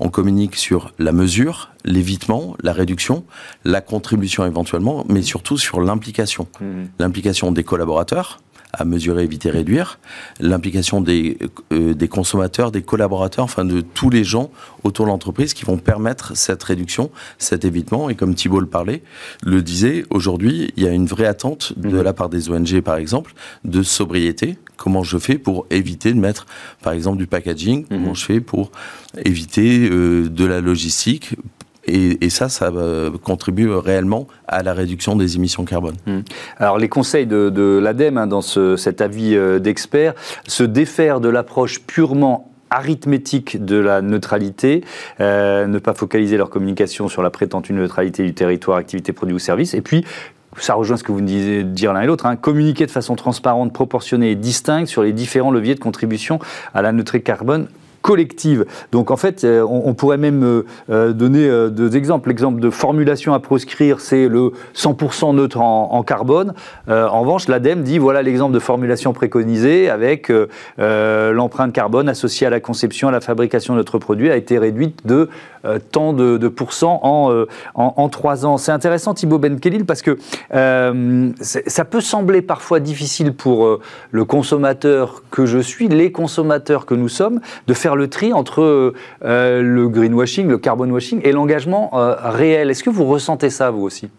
On 0.00 0.08
communique 0.08 0.56
sur 0.56 0.92
la 0.98 1.12
mesure, 1.12 1.73
l'évitement, 1.84 2.56
la 2.62 2.72
réduction, 2.72 3.24
la 3.64 3.80
contribution 3.80 4.44
éventuellement, 4.46 5.04
mais 5.08 5.22
surtout 5.22 5.58
sur 5.58 5.80
l'implication 5.80 6.14
Mhm. 6.60 6.88
L'implication 6.98 7.52
des 7.52 7.64
collaborateurs, 7.64 8.40
à 8.76 8.84
mesurer, 8.84 9.22
éviter, 9.22 9.50
réduire, 9.50 10.00
l'implication 10.40 11.00
des, 11.00 11.38
euh, 11.72 11.94
des 11.94 12.08
consommateurs, 12.08 12.72
des 12.72 12.82
collaborateurs, 12.82 13.44
enfin 13.44 13.64
de 13.64 13.80
tous 13.80 14.10
les 14.10 14.24
gens 14.24 14.50
autour 14.82 15.04
de 15.04 15.10
l'entreprise 15.10 15.54
qui 15.54 15.64
vont 15.64 15.78
permettre 15.78 16.36
cette 16.36 16.60
réduction, 16.64 17.10
cet 17.38 17.64
évitement. 17.64 18.10
Et 18.10 18.16
comme 18.16 18.34
Thibault 18.34 18.58
le 18.58 18.66
parlait, 18.66 19.02
le 19.44 19.62
disait, 19.62 20.04
aujourd'hui, 20.10 20.72
il 20.76 20.82
y 20.82 20.88
a 20.88 20.90
une 20.90 21.06
vraie 21.06 21.26
attente 21.26 21.72
de 21.76 21.98
mhm. 21.98 22.02
la 22.02 22.12
part 22.12 22.28
des 22.28 22.50
ONG, 22.50 22.80
par 22.80 22.96
exemple, 22.96 23.34
de 23.64 23.82
sobriété. 23.84 24.58
Comment 24.76 25.04
je 25.04 25.18
fais 25.18 25.38
pour 25.38 25.66
éviter 25.70 26.12
de 26.12 26.18
mettre, 26.18 26.46
par 26.82 26.94
exemple, 26.94 27.18
du 27.18 27.28
packaging? 27.28 27.82
Mhm. 27.82 27.86
Comment 27.88 28.14
je 28.14 28.24
fais 28.24 28.40
pour 28.40 28.72
éviter 29.24 29.88
euh, 29.88 30.28
de 30.28 30.44
la 30.44 30.60
logistique? 30.60 31.36
Et, 31.86 32.30
ça, 32.30 32.48
ça 32.48 32.72
contribue 33.22 33.70
réellement 33.70 34.26
à 34.48 34.62
la 34.62 34.72
réduction 34.72 35.16
des 35.16 35.36
émissions 35.36 35.64
carbone. 35.64 35.94
Hmm. 36.06 36.20
Alors 36.58 36.78
les 36.78 36.88
conseils 36.88 37.26
de, 37.26 37.78
l'ADEME 37.78 38.18
hein, 38.18 38.26
dans 38.26 38.42
cet 38.42 39.00
avis 39.00 39.36
euh, 39.36 39.58
d'experts, 39.58 40.14
se 40.46 40.64
défaire 40.64 41.20
de 41.20 41.28
l'approche 41.28 41.80
purement 41.80 42.50
arithmétique 42.70 43.64
de 43.64 43.76
la 43.76 44.02
neutralité, 44.02 44.82
euh, 45.20 45.66
ne 45.66 45.78
pas 45.78 45.94
focaliser 45.94 46.36
leur 46.36 46.50
communication 46.50 47.08
sur 47.08 47.22
la 47.22 47.30
prétendue 47.30 47.72
neutralité 47.72 48.24
du 48.24 48.34
territoire, 48.34 48.78
activité, 48.78 49.12
produit 49.12 49.34
ou 49.34 49.38
service, 49.38 49.74
et 49.74 49.80
puis 49.80 50.04
ça 50.58 50.74
rejoint 50.74 50.96
ce 50.96 51.04
que 51.04 51.12
vous 51.12 51.20
disiez 51.20 51.64
dire 51.64 51.92
l'un 51.92 52.02
et 52.02 52.06
l'autre, 52.06 52.26
hein, 52.26 52.36
communiquer 52.36 52.86
de 52.86 52.90
façon 52.90 53.16
transparente, 53.16 53.72
proportionnée 53.72 54.30
et 54.30 54.34
distincte 54.34 54.88
sur 54.88 55.02
les 55.02 55.12
différents 55.12 55.50
leviers 55.50 55.74
de 55.74 55.80
contribution 55.80 56.38
à 56.74 56.82
la 56.82 56.92
neutralité 56.92 57.24
carbone 57.24 57.68
collective. 58.04 58.66
Donc 58.92 59.10
en 59.10 59.16
fait, 59.16 59.44
euh, 59.44 59.66
on, 59.66 59.94
pourrait 59.94 60.18
même 60.18 60.44
euh, 60.44 60.66
euh, 60.90 61.12
donner 61.14 61.48
deux 61.70 61.96
exemples. 61.96 62.28
L'exemple 62.28 62.60
de 62.60 62.68
formulation 62.68 63.32
à 63.32 63.40
proscrire, 63.40 64.00
c'est 64.00 64.28
le 64.28 64.52
100% 64.74 65.34
neutre 65.34 65.58
en, 65.58 66.02
carbone. 66.02 66.52
en 66.86 67.20
revanche, 67.20 67.48
l'ADEME 67.48 67.82
dit 67.82 67.96
voilà 67.96 68.20
l'exemple 68.20 68.52
de 68.52 68.58
formulation 68.58 69.14
préconisée 69.14 69.88
avec 69.88 70.30
l'empreinte 70.78 71.72
carbone 71.72 72.10
associée 72.10 72.46
à 72.46 72.50
la 72.50 72.60
conception, 72.60 73.08
à 73.08 73.10
la 73.10 73.22
fabrication 73.22 73.72
de 73.72 73.78
notre 73.78 73.98
produit 73.98 74.30
a 74.30 74.36
été 74.36 74.58
réduite 74.58 75.06
de 75.06 75.30
tant 75.90 76.12
de, 76.12 76.36
de 76.36 76.48
pourcents 76.48 77.00
en, 77.02 77.44
en, 77.74 78.08
trois 78.08 78.46
ans. 78.46 78.58
C'est 78.58 78.72
intéressant, 78.72 79.14
Thibaut 79.14 79.38
Benkelil, 79.38 79.84
parce 79.84 80.02
que 80.02 80.18
ça 80.50 81.84
peut 81.84 82.00
sembler 82.00 82.42
parfois 82.42 82.80
difficile 82.80 83.32
pour 83.32 83.80
le 84.10 84.24
consommateur 84.24 85.22
que 85.30 85.46
je 85.46 85.58
suis, 85.58 85.88
les 85.88 86.12
consommateurs 86.12 86.86
que 86.86 86.94
nous 86.94 87.08
sommes, 87.08 87.40
de 87.66 87.74
faire 87.74 87.96
le 87.96 88.08
tri 88.08 88.32
entre 88.32 88.94
euh, 89.24 89.62
le 89.62 89.88
greenwashing, 89.88 90.48
le 90.48 90.58
carbon 90.58 90.90
washing 90.90 91.20
et 91.24 91.32
l'engagement 91.32 91.90
euh, 91.94 92.14
réel. 92.22 92.70
Est-ce 92.70 92.82
que 92.82 92.90
vous 92.90 93.04
ressentez 93.04 93.50
ça, 93.50 93.70
vous 93.70 93.82
aussi? 93.82 94.10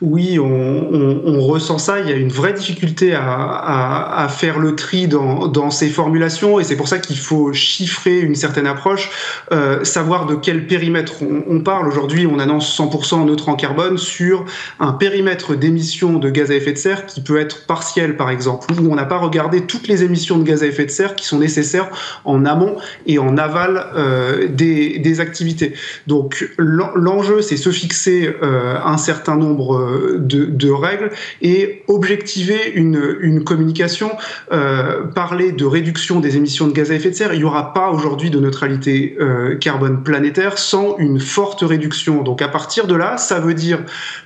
Oui, 0.00 0.38
on, 0.38 1.40
ressent 1.40 1.78
ça. 1.78 2.00
Il 2.00 2.08
y 2.08 2.12
a 2.12 2.16
une 2.16 2.30
vraie 2.30 2.52
difficulté 2.52 3.14
à, 3.14 4.26
faire 4.30 4.58
le 4.58 4.74
tri 4.74 5.08
dans, 5.08 5.70
ces 5.70 5.88
formulations, 5.88 6.58
et 6.58 6.64
c'est 6.64 6.76
pour 6.76 6.88
ça 6.88 6.98
qu'il 6.98 7.18
faut 7.18 7.52
chiffrer 7.52 8.20
une 8.20 8.34
certaine 8.34 8.66
approche, 8.66 9.10
euh, 9.52 9.84
savoir 9.84 10.26
de 10.26 10.34
quel 10.34 10.66
périmètre 10.66 11.14
on, 11.22 11.60
parle. 11.60 11.88
Aujourd'hui, 11.88 12.26
on 12.26 12.38
annonce 12.38 12.76
100% 12.78 13.26
neutre 13.26 13.48
en 13.48 13.54
carbone 13.54 13.98
sur 13.98 14.44
un 14.80 14.92
périmètre 14.92 15.54
d'émissions 15.54 16.18
de 16.18 16.30
gaz 16.30 16.50
à 16.50 16.54
effet 16.54 16.72
de 16.72 16.78
serre 16.78 17.06
qui 17.06 17.20
peut 17.20 17.38
être 17.38 17.66
partiel, 17.66 18.16
par 18.16 18.30
exemple, 18.30 18.72
où 18.80 18.90
on 18.90 18.94
n'a 18.94 19.04
pas 19.04 19.18
regardé 19.18 19.62
toutes 19.62 19.88
les 19.88 20.02
émissions 20.02 20.38
de 20.38 20.44
gaz 20.44 20.62
à 20.62 20.66
effet 20.66 20.86
de 20.86 20.90
serre 20.90 21.14
qui 21.14 21.26
sont 21.26 21.38
nécessaires 21.38 21.90
en 22.24 22.44
amont 22.44 22.76
et 23.06 23.18
en 23.18 23.36
aval 23.36 23.86
euh, 23.96 24.48
des, 24.48 25.20
activités. 25.20 25.74
Donc, 26.06 26.48
l'enjeu, 26.58 27.42
c'est 27.42 27.56
se 27.56 27.70
fixer 27.70 28.36
euh, 28.42 28.76
un 28.84 28.98
certain 28.98 29.36
nombre 29.36 29.57
euh, 29.60 30.18
de, 30.18 30.70
règles 30.70 31.10
et 31.42 31.82
objectiver 31.88 32.72
une, 32.74 33.42
communication, 33.44 34.10
euh, 34.52 35.04
parler 35.06 35.52
de 35.52 35.64
réduction 35.64 36.20
des 36.20 36.36
émissions 36.36 36.66
de 36.66 36.72
gaz 36.72 36.90
à 36.90 36.94
effet 36.94 37.10
de 37.10 37.14
serre. 37.14 37.32
Il 37.32 37.38
n'y 37.38 37.44
aura 37.44 37.72
pas 37.72 37.90
aujourd'hui 37.90 38.30
de 38.30 38.38
neutralité 38.38 39.16
euh, 39.20 39.56
carbone 39.56 40.02
planétaire 40.02 40.58
sans 40.58 40.96
une 40.98 41.18
forte 41.18 41.62
réduction. 41.62 42.22
Donc 42.22 42.42
à 42.42 42.48
partir 42.48 42.86
de 42.86 42.94
là, 42.94 43.16
ça 43.16 43.40
veut 43.40 43.54
dire 43.54 43.80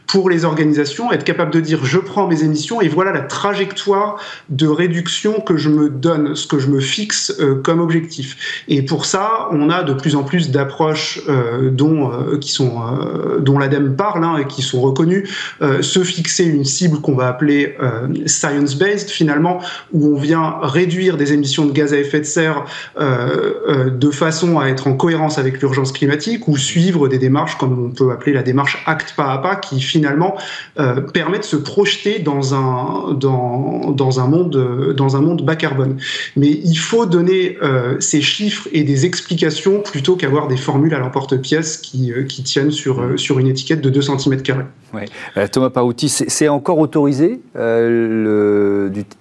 pour 0.06 0.28
les 0.28 0.44
organisations 0.44 1.10
être 1.12 1.24
capable 1.24 1.52
de 1.52 1.60
dire 1.60 1.84
je 1.84 1.98
prends 1.98 2.26
mes 2.26 2.42
émissions 2.42 2.80
et 2.80 2.88
voilà 2.88 3.12
la 3.12 3.22
trajectoire 3.22 4.20
de 4.50 4.66
réduction 4.66 5.40
que 5.40 5.56
je 5.56 5.70
me 5.70 5.88
donne, 5.88 6.34
ce 6.34 6.46
que 6.46 6.58
je 6.58 6.68
me 6.68 6.80
fixe 6.80 7.40
comme 7.62 7.80
objectif. 7.80 8.64
Et 8.68 8.82
pour 8.82 9.06
ça, 9.06 9.48
on 9.52 9.70
a 9.70 9.82
de 9.82 9.94
plus 9.94 10.16
en 10.16 10.24
plus 10.24 10.50
d'approches 10.50 11.22
dont 11.70 12.10
qui 12.40 12.50
sont 12.50 12.82
dont 13.40 13.58
l'ADEME 13.58 13.96
parle 13.96 14.24
hein, 14.24 14.36
et 14.38 14.46
qui 14.46 14.60
sont 14.60 14.80
reconnues 14.80 15.21
euh, 15.60 15.82
se 15.82 16.02
fixer 16.04 16.44
une 16.44 16.64
cible 16.64 17.00
qu'on 17.00 17.14
va 17.14 17.28
appeler 17.28 17.76
euh, 17.80 18.08
science-based 18.26 19.08
finalement, 19.08 19.60
où 19.92 20.14
on 20.14 20.18
vient 20.18 20.56
réduire 20.62 21.16
des 21.16 21.32
émissions 21.32 21.66
de 21.66 21.72
gaz 21.72 21.92
à 21.92 21.98
effet 21.98 22.20
de 22.20 22.24
serre 22.24 22.64
euh, 22.98 23.90
de 23.90 24.10
façon 24.10 24.58
à 24.58 24.66
être 24.68 24.86
en 24.86 24.94
cohérence 24.94 25.38
avec 25.38 25.60
l'urgence 25.60 25.92
climatique, 25.92 26.48
ou 26.48 26.56
suivre 26.56 27.08
des 27.08 27.18
démarches 27.18 27.56
comme 27.58 27.86
on 27.86 27.90
peut 27.90 28.10
appeler 28.10 28.32
la 28.32 28.42
démarche 28.42 28.82
acte 28.86 29.14
pas 29.16 29.32
à 29.32 29.38
pas, 29.38 29.56
qui 29.56 29.80
finalement 29.80 30.36
permet 31.12 31.38
de 31.38 31.44
se 31.44 31.56
projeter 31.56 32.18
dans 32.18 32.54
un, 32.54 33.14
dans, 33.14 33.90
dans 33.90 34.20
un, 34.20 34.26
monde, 34.26 34.94
dans 34.96 35.16
un 35.16 35.20
monde 35.20 35.44
bas 35.44 35.56
carbone. 35.56 35.98
Mais 36.36 36.48
il 36.48 36.76
faut 36.76 37.06
donner 37.06 37.58
ces 38.00 38.20
chiffres 38.20 38.68
et 38.72 38.84
des 38.84 39.06
explications 39.06 39.80
plutôt 39.80 40.16
qu'avoir 40.16 40.48
des 40.48 40.56
formules 40.56 40.94
à 40.94 40.98
l'emporte-pièce 40.98 41.78
qui, 41.78 42.12
qui 42.28 42.42
tiennent 42.42 42.70
sur, 42.70 43.02
sur 43.16 43.38
une 43.38 43.48
étiquette 43.48 43.80
de 43.80 43.90
2 43.90 44.02
cm. 44.02 44.42
Ouais. 44.92 45.06
Euh, 45.36 45.46
Thomas 45.46 45.70
Parouti, 45.70 46.08
c'est 46.08 46.48
encore 46.48 46.78
autorisé 46.78 47.40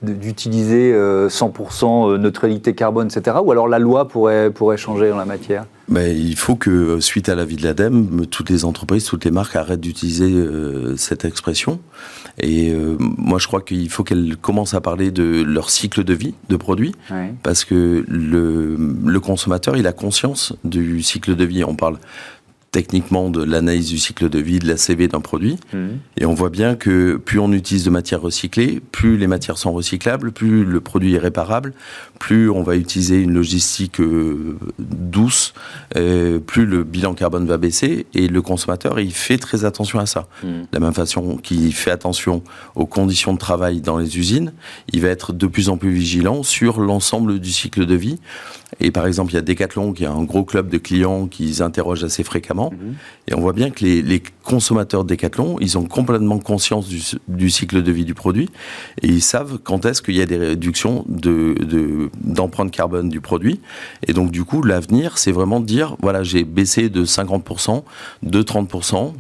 d'utiliser 0.02 0.94
100% 0.94 2.18
neutralité 2.18 2.74
carbone, 2.74 3.08
etc. 3.08 3.38
Ou 3.44 3.52
alors 3.52 3.68
la 3.68 3.80
loi 3.80 4.08
pourrait, 4.08 4.50
pourrait 4.52 4.78
changer 4.78 5.12
en 5.12 5.18
la 5.18 5.26
matière? 5.26 5.66
Ben, 5.88 6.16
il 6.16 6.38
faut 6.38 6.56
que, 6.56 7.00
suite 7.02 7.28
à 7.28 7.36
l'avis 7.36 7.58
de 7.58 7.64
l'ADEME, 7.64 8.26
toutes 8.28 8.50
les 8.50 8.64
entreprises, 8.64 9.04
toutes 9.04 9.26
les 9.26 9.32
marques 9.32 9.56
arrêtent 9.58 9.82
d'utiliser 9.82 10.34
cette 10.96 11.26
expression. 11.26 11.80
Et 12.40 12.74
moi, 13.00 13.40
je 13.40 13.48
crois 13.48 13.62
qu'il 13.62 13.90
faut 13.90 14.04
qu'elles 14.04 14.38
commencent 14.38 14.74
à 14.74 14.80
parler 14.80 15.12
de 15.12 15.44
leur 15.44 15.70
cycle 15.70 16.06
de 16.06 16.14
vie 16.14 16.34
de 16.50 16.56
produits, 16.56 16.96
parce 17.44 17.66
que 17.66 18.06
le, 18.08 18.78
le 19.06 19.20
consommateur, 19.20 19.76
il 19.76 19.86
a 19.86 19.92
conscience 19.92 20.54
du 20.64 21.02
cycle 21.02 21.36
de 21.36 21.46
vie. 21.46 21.64
On 21.64 21.76
parle 21.76 21.98
techniquement 22.72 23.30
de 23.30 23.44
l'analyse 23.44 23.90
du 23.90 24.00
cycle 24.00 24.30
de 24.30 24.40
vie 24.40 24.60
de 24.60 24.68
la 24.68 24.78
CV 24.78 25.10
d'un 25.10 25.20
produit. 25.20 25.58
Mhm. 25.74 26.00
Et 26.18 26.26
on 26.26 26.34
voit 26.34 26.50
bien 26.50 26.76
que 26.76 27.18
plus 27.18 27.38
on 27.38 27.52
utilise 27.52 27.84
de 27.84 27.90
matières 27.90 28.22
recyclées, 28.22 28.82
plus 28.92 29.18
les 29.18 29.28
matières 29.28 29.58
sont 29.58 29.74
recyclables, 29.74 30.32
plus 30.32 30.64
le 30.64 30.80
produit 30.80 31.16
est 31.16 31.20
réparable, 31.20 31.74
plus 32.18 32.50
on 32.50 32.64
va 32.64 32.78
utiliser 32.78 33.20
une 33.20 33.34
logistique 33.34 34.00
euh, 34.00 34.58
douce, 34.80 35.54
euh, 35.98 36.40
plus 36.40 36.66
le 36.66 36.86
bilan 36.86 37.14
carbone 37.14 37.46
va 37.46 37.58
baisser. 37.58 38.06
Et 38.14 38.30
le 38.30 38.42
consommateur, 38.42 39.02
il 39.02 39.14
fait 39.14 39.38
très 39.38 39.66
attention 39.66 40.00
à 40.00 40.06
ça. 40.06 40.28
Mhm. 40.44 40.50
De 40.50 40.68
la 40.72 40.80
même 40.80 40.94
façon 40.94 41.36
qu'il 41.38 41.74
fait 41.74 41.92
attention 41.92 42.42
aux 42.76 42.86
conditions 42.86 43.34
de 43.34 43.40
travail 43.40 43.82
dans 43.82 43.98
les 43.98 44.18
usines, 44.18 44.54
il 44.94 45.02
va 45.02 45.10
être 45.10 45.34
de 45.34 45.48
plus 45.48 45.68
en 45.68 45.76
plus 45.76 45.92
vigilant 45.92 46.42
sur 46.42 46.80
l'ensemble 46.80 47.40
du 47.40 47.52
cycle 47.52 47.86
de 47.86 47.96
vie. 47.96 48.18
Et 48.80 48.92
par 48.92 49.06
exemple, 49.06 49.32
il 49.32 49.36
y 49.36 49.38
a 49.38 49.42
Decathlon 49.42 49.94
qui 49.94 50.06
a 50.06 50.12
un 50.12 50.24
gros 50.24 50.44
club 50.44 50.70
de 50.70 50.78
clients 50.78 51.28
qui 51.28 51.62
interrogent 51.62 52.04
assez 52.04 52.24
fréquemment. 52.24 52.72
Mhm. 52.72 52.96
Et 53.28 53.34
on 53.36 53.42
voit 53.42 53.54
bien 53.54 53.70
que 53.70 53.84
les, 53.84 54.24
consommateurs 54.44 55.04
de 55.04 55.10
Decathlon, 55.10 55.58
ils 55.60 55.78
ont 55.78 55.86
complètement 55.86 56.40
conscience 56.40 56.88
du, 57.28 57.50
cycle 57.50 57.84
de 57.84 57.92
vie 57.92 58.06
du 58.06 58.16
produit 58.16 58.50
et 59.02 59.08
ils 59.08 59.22
savent 59.22 59.60
quand 59.64 59.86
est-ce 59.86 60.02
qu'il 60.02 60.16
y 60.16 60.22
a 60.22 60.26
des 60.26 60.38
réductions 60.38 61.06
d'empreinte 61.08 62.72
de, 62.72 62.76
carbone 62.76 63.10
du 63.10 63.22
produit. 63.22 63.62
Et 64.08 64.14
donc, 64.14 64.32
du 64.32 64.44
coup, 64.44 64.64
l'avenir, 64.64 65.18
c'est 65.20 65.32
vraiment 65.32 65.60
de 65.60 65.66
dire, 65.66 65.96
voilà, 66.02 66.24
j'ai 66.24 66.44
baissé 66.44 66.90
de 66.90 67.06
50%, 67.06 67.84
de 68.24 68.42
30%, 68.42 69.14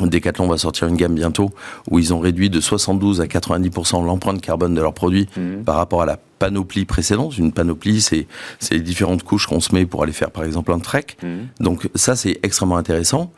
Decathlon 0.00 0.48
va 0.48 0.58
sortir 0.58 0.88
une 0.88 0.96
gamme 0.96 1.14
bientôt 1.14 1.50
où 1.90 1.98
ils 1.98 2.12
ont 2.12 2.18
réduit 2.18 2.50
de 2.50 2.60
72 2.60 3.20
à 3.20 3.26
90% 3.26 4.04
l'empreinte 4.04 4.40
carbone 4.40 4.74
de 4.74 4.80
leurs 4.80 4.94
produits 4.94 5.28
mhm. 5.36 5.64
par 5.64 5.76
rapport 5.76 6.02
à 6.02 6.06
la 6.06 6.18
panoplie 6.38 6.84
précédente. 6.84 7.38
Une 7.38 7.52
panoplie, 7.52 8.00
c'est 8.00 8.26
les 8.70 8.80
différentes 8.80 9.22
couches 9.22 9.46
qu'on 9.46 9.60
se 9.60 9.74
met 9.74 9.86
pour 9.86 10.02
aller 10.02 10.12
faire 10.12 10.30
par 10.30 10.44
exemple 10.44 10.72
un 10.72 10.80
trek. 10.80 11.06
Mhm. 11.22 11.48
Donc 11.60 11.88
ça, 11.94 12.16
c'est 12.16 12.38
extrêmement 12.42 12.76
intéressant. 12.76 13.32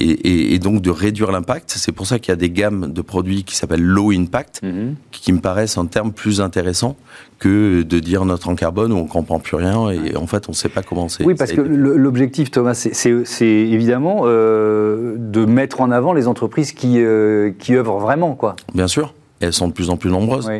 Et, 0.00 0.58
donc 0.58 0.82
de 0.82 0.90
réduire 0.90 1.32
l'impact. 1.32 1.72
C'est 1.76 1.92
pour 1.92 2.06
ça 2.06 2.18
qu'il 2.18 2.30
y 2.30 2.32
a 2.32 2.36
des 2.36 2.50
gammes 2.50 2.92
de 2.92 3.00
produits 3.00 3.44
qui 3.44 3.56
s'appellent 3.56 3.82
low 3.82 4.10
impact, 4.10 4.60
mhm. 4.62 4.96
qui 5.10 5.32
me 5.32 5.40
paraissent 5.40 5.78
un 5.78 5.86
terme 5.86 6.12
plus 6.12 6.40
intéressant 6.40 6.96
que 7.38 7.82
de 7.82 7.98
dire 7.98 8.24
notre 8.24 8.48
en 8.48 8.54
carbone 8.54 8.92
où 8.92 8.96
on 8.96 9.04
ne 9.04 9.08
comprend 9.08 9.38
plus 9.38 9.56
rien 9.56 9.90
et 9.90 10.16
en 10.16 10.26
fait 10.26 10.48
on 10.48 10.52
ne 10.52 10.56
sait 10.56 10.68
pas 10.68 10.82
comment 10.82 11.08
c'est. 11.08 11.24
Oui, 11.24 11.34
parce 11.34 11.52
que 11.52 11.60
l'objectif, 11.60 12.50
Thomas, 12.50 12.74
c'est 12.74 13.46
évidemment 13.46 14.22
euh, 14.24 15.14
de 15.16 15.44
mettre 15.44 15.80
en 15.80 15.90
avant 15.90 16.12
les 16.12 16.28
entreprises 16.28 16.72
qui, 16.72 17.00
euh, 17.00 17.52
qui 17.58 17.74
œuvrent 17.74 17.98
vraiment. 17.98 18.34
Quoi. 18.34 18.56
Bien 18.74 18.88
sûr 18.88 19.14
elles 19.40 19.52
sont 19.52 19.68
de 19.68 19.72
plus 19.72 19.90
en 19.90 19.96
plus 19.96 20.10
nombreuses. 20.10 20.50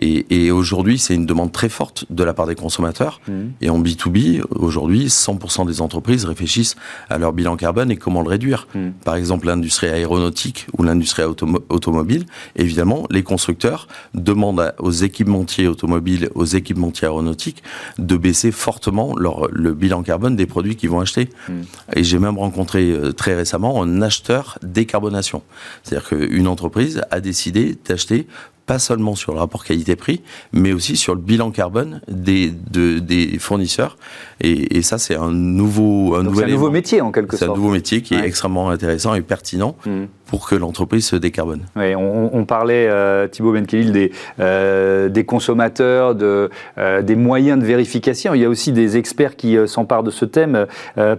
Et, 0.00 0.50
aujourd'hui, 0.50 0.98
c'est 0.98 1.14
une 1.14 1.26
demande 1.26 1.52
très 1.52 1.68
forte 1.68 2.04
de 2.10 2.24
la 2.24 2.34
part 2.34 2.46
des 2.46 2.54
consommateurs. 2.54 3.20
Mmh. 3.28 3.32
Et 3.60 3.70
en 3.70 3.80
B2B, 3.80 4.42
aujourd'hui, 4.50 5.06
100% 5.06 5.66
des 5.66 5.80
entreprises 5.80 6.24
réfléchissent 6.24 6.76
à 7.08 7.18
leur 7.18 7.32
bilan 7.32 7.56
carbone 7.56 7.90
et 7.90 7.96
comment 7.96 8.22
le 8.22 8.28
réduire. 8.28 8.66
Mmh. 8.74 8.90
Par 9.04 9.14
exemple, 9.14 9.46
l'industrie 9.46 9.88
aéronautique 9.88 10.66
ou 10.76 10.82
l'industrie 10.82 11.22
automobile, 11.22 12.26
évidemment, 12.56 13.06
les 13.10 13.22
constructeurs 13.22 13.86
demandent 14.14 14.74
aux 14.78 14.90
équipementiers 14.90 15.68
automobiles, 15.68 16.28
aux 16.34 16.44
équipementiers 16.44 17.06
aéronautiques, 17.06 17.62
de 17.98 18.16
baisser 18.16 18.50
fortement 18.50 19.16
leur, 19.16 19.48
le 19.50 19.74
bilan 19.74 20.02
carbone 20.02 20.36
des 20.36 20.46
produits 20.46 20.76
qu'ils 20.76 20.90
vont 20.90 21.00
acheter. 21.00 21.30
Mmh. 21.48 21.52
Et 21.94 22.04
j'ai 22.04 22.18
même 22.18 22.38
rencontré 22.38 22.90
euh, 22.90 23.12
très 23.12 23.34
récemment 23.34 23.82
un 23.82 24.02
acheteur 24.02 24.58
décarbonation. 24.62 25.42
C'est-à-dire 25.82 26.08
qu'une 26.08 26.48
entreprise 26.48 27.02
a 27.10 27.20
décidé 27.20 27.76
d'acheter 27.86 28.26
pas 28.66 28.78
seulement 28.78 29.14
sur 29.14 29.32
le 29.32 29.40
rapport 29.40 29.64
qualité-prix, 29.64 30.22
mais 30.52 30.72
aussi 30.72 30.96
sur 30.96 31.14
le 31.14 31.20
bilan 31.20 31.50
carbone 31.50 32.00
des, 32.08 32.50
des 32.50 33.38
fournisseurs. 33.38 33.98
Et, 34.40 34.82
ça, 34.82 34.98
c'est 34.98 35.16
un 35.16 35.32
nouveau, 35.32 36.14
un, 36.16 36.22
nouveau 36.22 36.70
métier 36.70 37.00
en 37.00 37.12
quelque 37.12 37.36
sorte. 37.36 37.44
C'est 37.44 37.52
un 37.52 37.56
nouveau 37.56 37.70
métier 37.72 38.02
qui 38.02 38.14
est 38.14 38.24
extrêmement 38.24 38.70
intéressant 38.70 39.14
et 39.14 39.22
pertinent. 39.22 39.76
Mmh 39.86 40.04
pour 40.26 40.48
que 40.48 40.54
l'entreprise 40.54 41.06
se 41.06 41.16
décarbone. 41.16 41.62
Oui, 41.76 41.94
on, 41.94 42.44
parlait, 42.44 42.88
euh, 42.88 43.28
Thibaut 43.28 43.52
Benkelil, 43.52 43.92
des, 43.92 44.12
euh, 44.40 45.08
des 45.08 45.24
consommateurs, 45.24 46.16
euh, 46.20 47.02
des 47.02 47.16
moyens 47.16 47.60
de 47.60 47.66
vérification. 47.66 48.34
Il 48.34 48.40
y 48.40 48.44
a 48.44 48.48
aussi 48.48 48.72
des 48.72 48.96
experts 48.96 49.36
qui 49.36 49.56
s'emparent 49.66 50.02
de 50.02 50.10
ce 50.10 50.24
thème. 50.24 50.66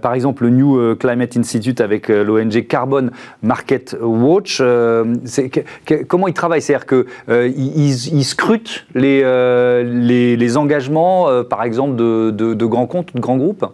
par 0.01 0.13
exemple, 0.13 0.43
le 0.43 0.49
New 0.49 0.95
Climate 0.95 1.37
Institute 1.37 1.81
avec 1.81 2.09
l'ONG 2.09 2.67
Carbon 2.67 3.09
Market 3.43 3.95
Watch. 4.01 4.61
comment 6.07 6.27
ils 6.27 6.33
travaillent? 6.33 6.61
C'est-à-dire 6.61 6.85
qu'ils 6.85 8.17
ils 8.17 8.23
scrutent 8.23 8.85
les, 8.95 10.57
engagements, 10.57 11.43
par 11.43 11.63
exemple, 11.63 11.95
de, 11.95 12.31
de 12.31 12.65
grands 12.65 12.87
comptes, 12.87 13.13
de 13.13 13.19
grands 13.19 13.37
groupes? 13.37 13.65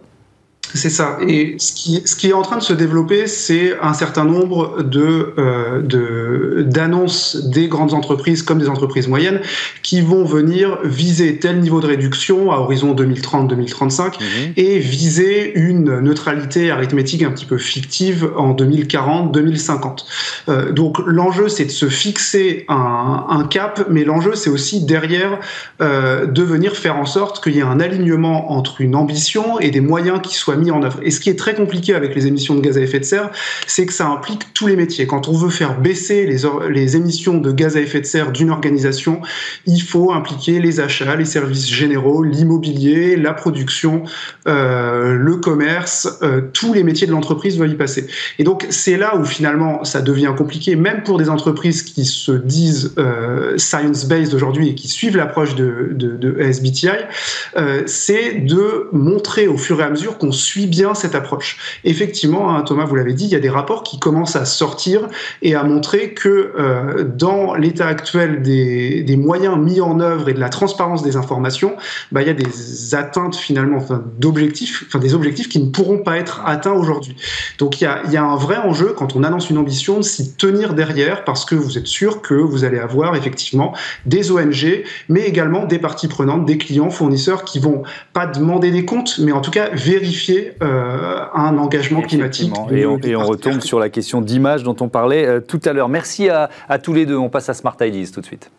C'est 0.74 0.90
ça. 0.90 1.18
Et 1.26 1.56
ce 1.58 1.72
qui, 1.72 2.02
ce 2.04 2.16
qui 2.16 2.28
est 2.28 2.32
en 2.32 2.42
train 2.42 2.56
de 2.56 2.62
se 2.62 2.72
développer, 2.72 3.26
c'est 3.26 3.78
un 3.80 3.92
certain 3.92 4.24
nombre 4.24 4.82
de, 4.82 5.34
euh, 5.38 6.62
d'annonces 6.62 7.36
des 7.36 7.68
grandes 7.68 7.94
entreprises 7.94 8.42
comme 8.42 8.58
des 8.58 8.68
entreprises 8.68 9.08
moyennes 9.08 9.40
qui 9.82 10.00
vont 10.00 10.24
venir 10.24 10.78
viser 10.84 11.38
tel 11.38 11.60
niveau 11.60 11.80
de 11.80 11.86
réduction 11.86 12.52
à 12.52 12.56
horizon 12.56 12.94
2030-2035 12.94 14.02
mhm. 14.02 14.52
et 14.56 14.78
viser 14.78 15.52
une 15.58 16.00
neutralité 16.00 16.70
arithmétique 16.70 17.22
un 17.22 17.30
petit 17.30 17.46
peu 17.46 17.58
fictive 17.58 18.30
en 18.36 18.54
2040-2050. 18.54 20.04
Euh, 20.48 20.72
donc 20.72 20.98
l'enjeu, 21.06 21.48
c'est 21.48 21.66
de 21.66 21.70
se 21.70 21.88
fixer 21.88 22.64
un, 22.68 23.26
un 23.28 23.44
cap, 23.44 23.86
mais 23.90 24.04
l'enjeu, 24.04 24.34
c'est 24.34 24.50
aussi 24.50 24.84
derrière 24.84 25.38
euh, 25.80 26.26
de 26.26 26.42
venir 26.42 26.76
faire 26.76 26.96
en 26.96 27.06
sorte 27.06 27.42
qu'il 27.42 27.56
y 27.56 27.58
ait 27.58 27.62
un 27.62 27.80
alignement 27.80 28.52
entre 28.52 28.80
une 28.80 28.94
ambition 28.94 29.58
et 29.60 29.70
des 29.70 29.80
moyens 29.80 30.20
qui 30.22 30.34
soient 30.34 30.56
mis 30.56 30.61
en 30.70 30.82
œuvre. 30.82 31.00
Et 31.02 31.10
ce 31.10 31.20
qui 31.20 31.30
est 31.30 31.38
très 31.38 31.54
compliqué 31.54 31.94
avec 31.94 32.14
les 32.14 32.26
émissions 32.26 32.54
de 32.54 32.60
gaz 32.60 32.78
à 32.78 32.80
effet 32.80 33.00
de 33.00 33.04
serre, 33.04 33.30
c'est 33.66 33.86
que 33.86 33.92
ça 33.92 34.06
implique 34.06 34.52
tous 34.54 34.66
les 34.66 34.76
métiers. 34.76 35.06
Quand 35.06 35.28
on 35.28 35.32
veut 35.32 35.50
faire 35.50 35.80
baisser 35.80 36.26
les, 36.26 36.42
les 36.70 36.96
émissions 36.96 37.38
de 37.38 37.52
gaz 37.52 37.76
à 37.76 37.80
effet 37.80 38.00
de 38.00 38.06
serre 38.06 38.32
d'une 38.32 38.50
organisation, 38.50 39.20
il 39.66 39.80
faut 39.80 40.12
impliquer 40.12 40.60
les 40.60 40.80
achats, 40.80 41.16
les 41.16 41.24
services 41.24 41.68
généraux, 41.68 42.22
l'immobilier, 42.22 43.16
la 43.16 43.32
production, 43.32 44.04
euh, 44.46 45.14
le 45.14 45.36
commerce, 45.36 46.18
euh, 46.22 46.42
tous 46.52 46.74
les 46.74 46.82
métiers 46.82 47.06
de 47.06 47.12
l'entreprise 47.12 47.56
doivent 47.56 47.70
y 47.70 47.74
passer. 47.74 48.06
Et 48.38 48.44
donc 48.44 48.66
c'est 48.70 48.96
là 48.96 49.16
où 49.16 49.24
finalement 49.24 49.84
ça 49.84 50.00
devient 50.00 50.32
compliqué, 50.36 50.76
même 50.76 51.02
pour 51.02 51.18
des 51.18 51.28
entreprises 51.28 51.82
qui 51.82 52.04
se 52.04 52.32
disent 52.32 52.94
euh, 52.98 53.56
science-based 53.56 54.34
aujourd'hui 54.34 54.68
et 54.68 54.74
qui 54.74 54.88
suivent 54.88 55.16
l'approche 55.16 55.54
de, 55.54 55.90
de, 55.92 56.16
de 56.16 56.40
SBTI, 56.40 56.88
euh, 57.56 57.82
c'est 57.86 58.34
de 58.34 58.88
montrer 58.92 59.48
au 59.48 59.56
fur 59.56 59.80
et 59.80 59.84
à 59.84 59.90
mesure 59.90 60.18
qu'on 60.18 60.32
suit 60.32 60.51
bien 60.66 60.94
cette 60.94 61.14
approche. 61.14 61.80
Effectivement, 61.84 62.54
hein, 62.54 62.62
Thomas, 62.62 62.84
vous 62.84 62.94
l'avez 62.94 63.14
dit, 63.14 63.24
il 63.24 63.30
y 63.30 63.36
a 63.36 63.40
des 63.40 63.50
rapports 63.50 63.82
qui 63.82 63.98
commencent 63.98 64.36
à 64.36 64.44
sortir 64.44 65.08
et 65.40 65.54
à 65.54 65.64
montrer 65.64 66.14
que 66.14 66.52
euh, 66.58 67.04
dans 67.04 67.54
l'état 67.54 67.86
actuel 67.86 68.42
des, 68.42 69.16
moyens 69.16 69.58
mis 69.58 69.80
en 69.80 70.00
œuvre 70.00 70.28
et 70.28 70.34
de 70.34 70.40
la 70.40 70.48
transparence 70.48 71.02
des 71.02 71.16
informations, 71.16 71.76
bah, 72.10 72.22
il 72.22 72.26
y 72.26 72.30
a 72.30 72.34
des 72.34 72.94
atteintes 72.94 73.36
finalement 73.36 73.78
d'objectifs, 74.18 74.84
enfin, 74.86 74.98
des 74.98 75.14
objectifs 75.14 75.48
qui 75.48 75.60
ne 75.60 75.70
pourront 75.70 75.98
pas 75.98 76.16
être 76.16 76.42
atteints 76.44 76.72
aujourd'hui. 76.72 77.16
Donc 77.58 77.80
il 77.80 77.84
y, 77.84 77.86
a, 77.86 78.02
il 78.06 78.12
y 78.12 78.16
a 78.16 78.24
un 78.24 78.36
vrai 78.36 78.56
enjeu 78.56 78.94
quand 78.96 79.14
on 79.14 79.22
annonce 79.22 79.50
une 79.50 79.58
ambition 79.58 79.98
de 79.98 80.02
s'y 80.02 80.34
tenir 80.34 80.74
derrière 80.74 81.24
parce 81.24 81.44
que 81.44 81.54
vous 81.54 81.78
êtes 81.78 81.86
sûr 81.86 82.22
que 82.22 82.34
vous 82.34 82.64
allez 82.64 82.78
avoir 82.78 83.14
effectivement 83.16 83.74
des 84.06 84.30
ONG, 84.32 84.84
mais 85.08 85.20
également 85.20 85.66
des 85.66 85.78
parties 85.78 86.08
prenantes, 86.08 86.44
des 86.44 86.58
clients, 86.58 86.90
fournisseurs 86.90 87.44
qui 87.44 87.58
vont 87.58 87.82
pas 88.12 88.26
demander 88.26 88.70
des 88.70 88.84
comptes, 88.84 89.18
mais 89.18 89.32
en 89.32 89.40
tout 89.40 89.50
cas 89.50 89.70
vérifier 89.72 90.41
euh, 90.62 91.24
un 91.34 91.58
engagement 91.58 92.02
climatique. 92.02 92.52
Et 92.70 92.86
on, 92.86 93.24
retombe 93.24 93.60
sur 93.60 93.78
la 93.78 93.88
question 93.88 94.20
d'image 94.20 94.62
dont 94.62 94.76
on 94.80 94.88
parlait 94.88 95.26
euh, 95.26 95.40
tout 95.40 95.60
à 95.64 95.72
l'heure. 95.72 95.88
Merci 95.88 96.28
à, 96.28 96.50
à 96.68 96.78
tous 96.78 96.92
les 96.92 97.06
deux. 97.06 97.16
On 97.16 97.28
passe 97.28 97.48
à 97.48 97.54
Smart 97.54 97.76
Ideas 97.80 98.10
tout 98.12 98.20
de 98.20 98.26
suite. 98.26 98.50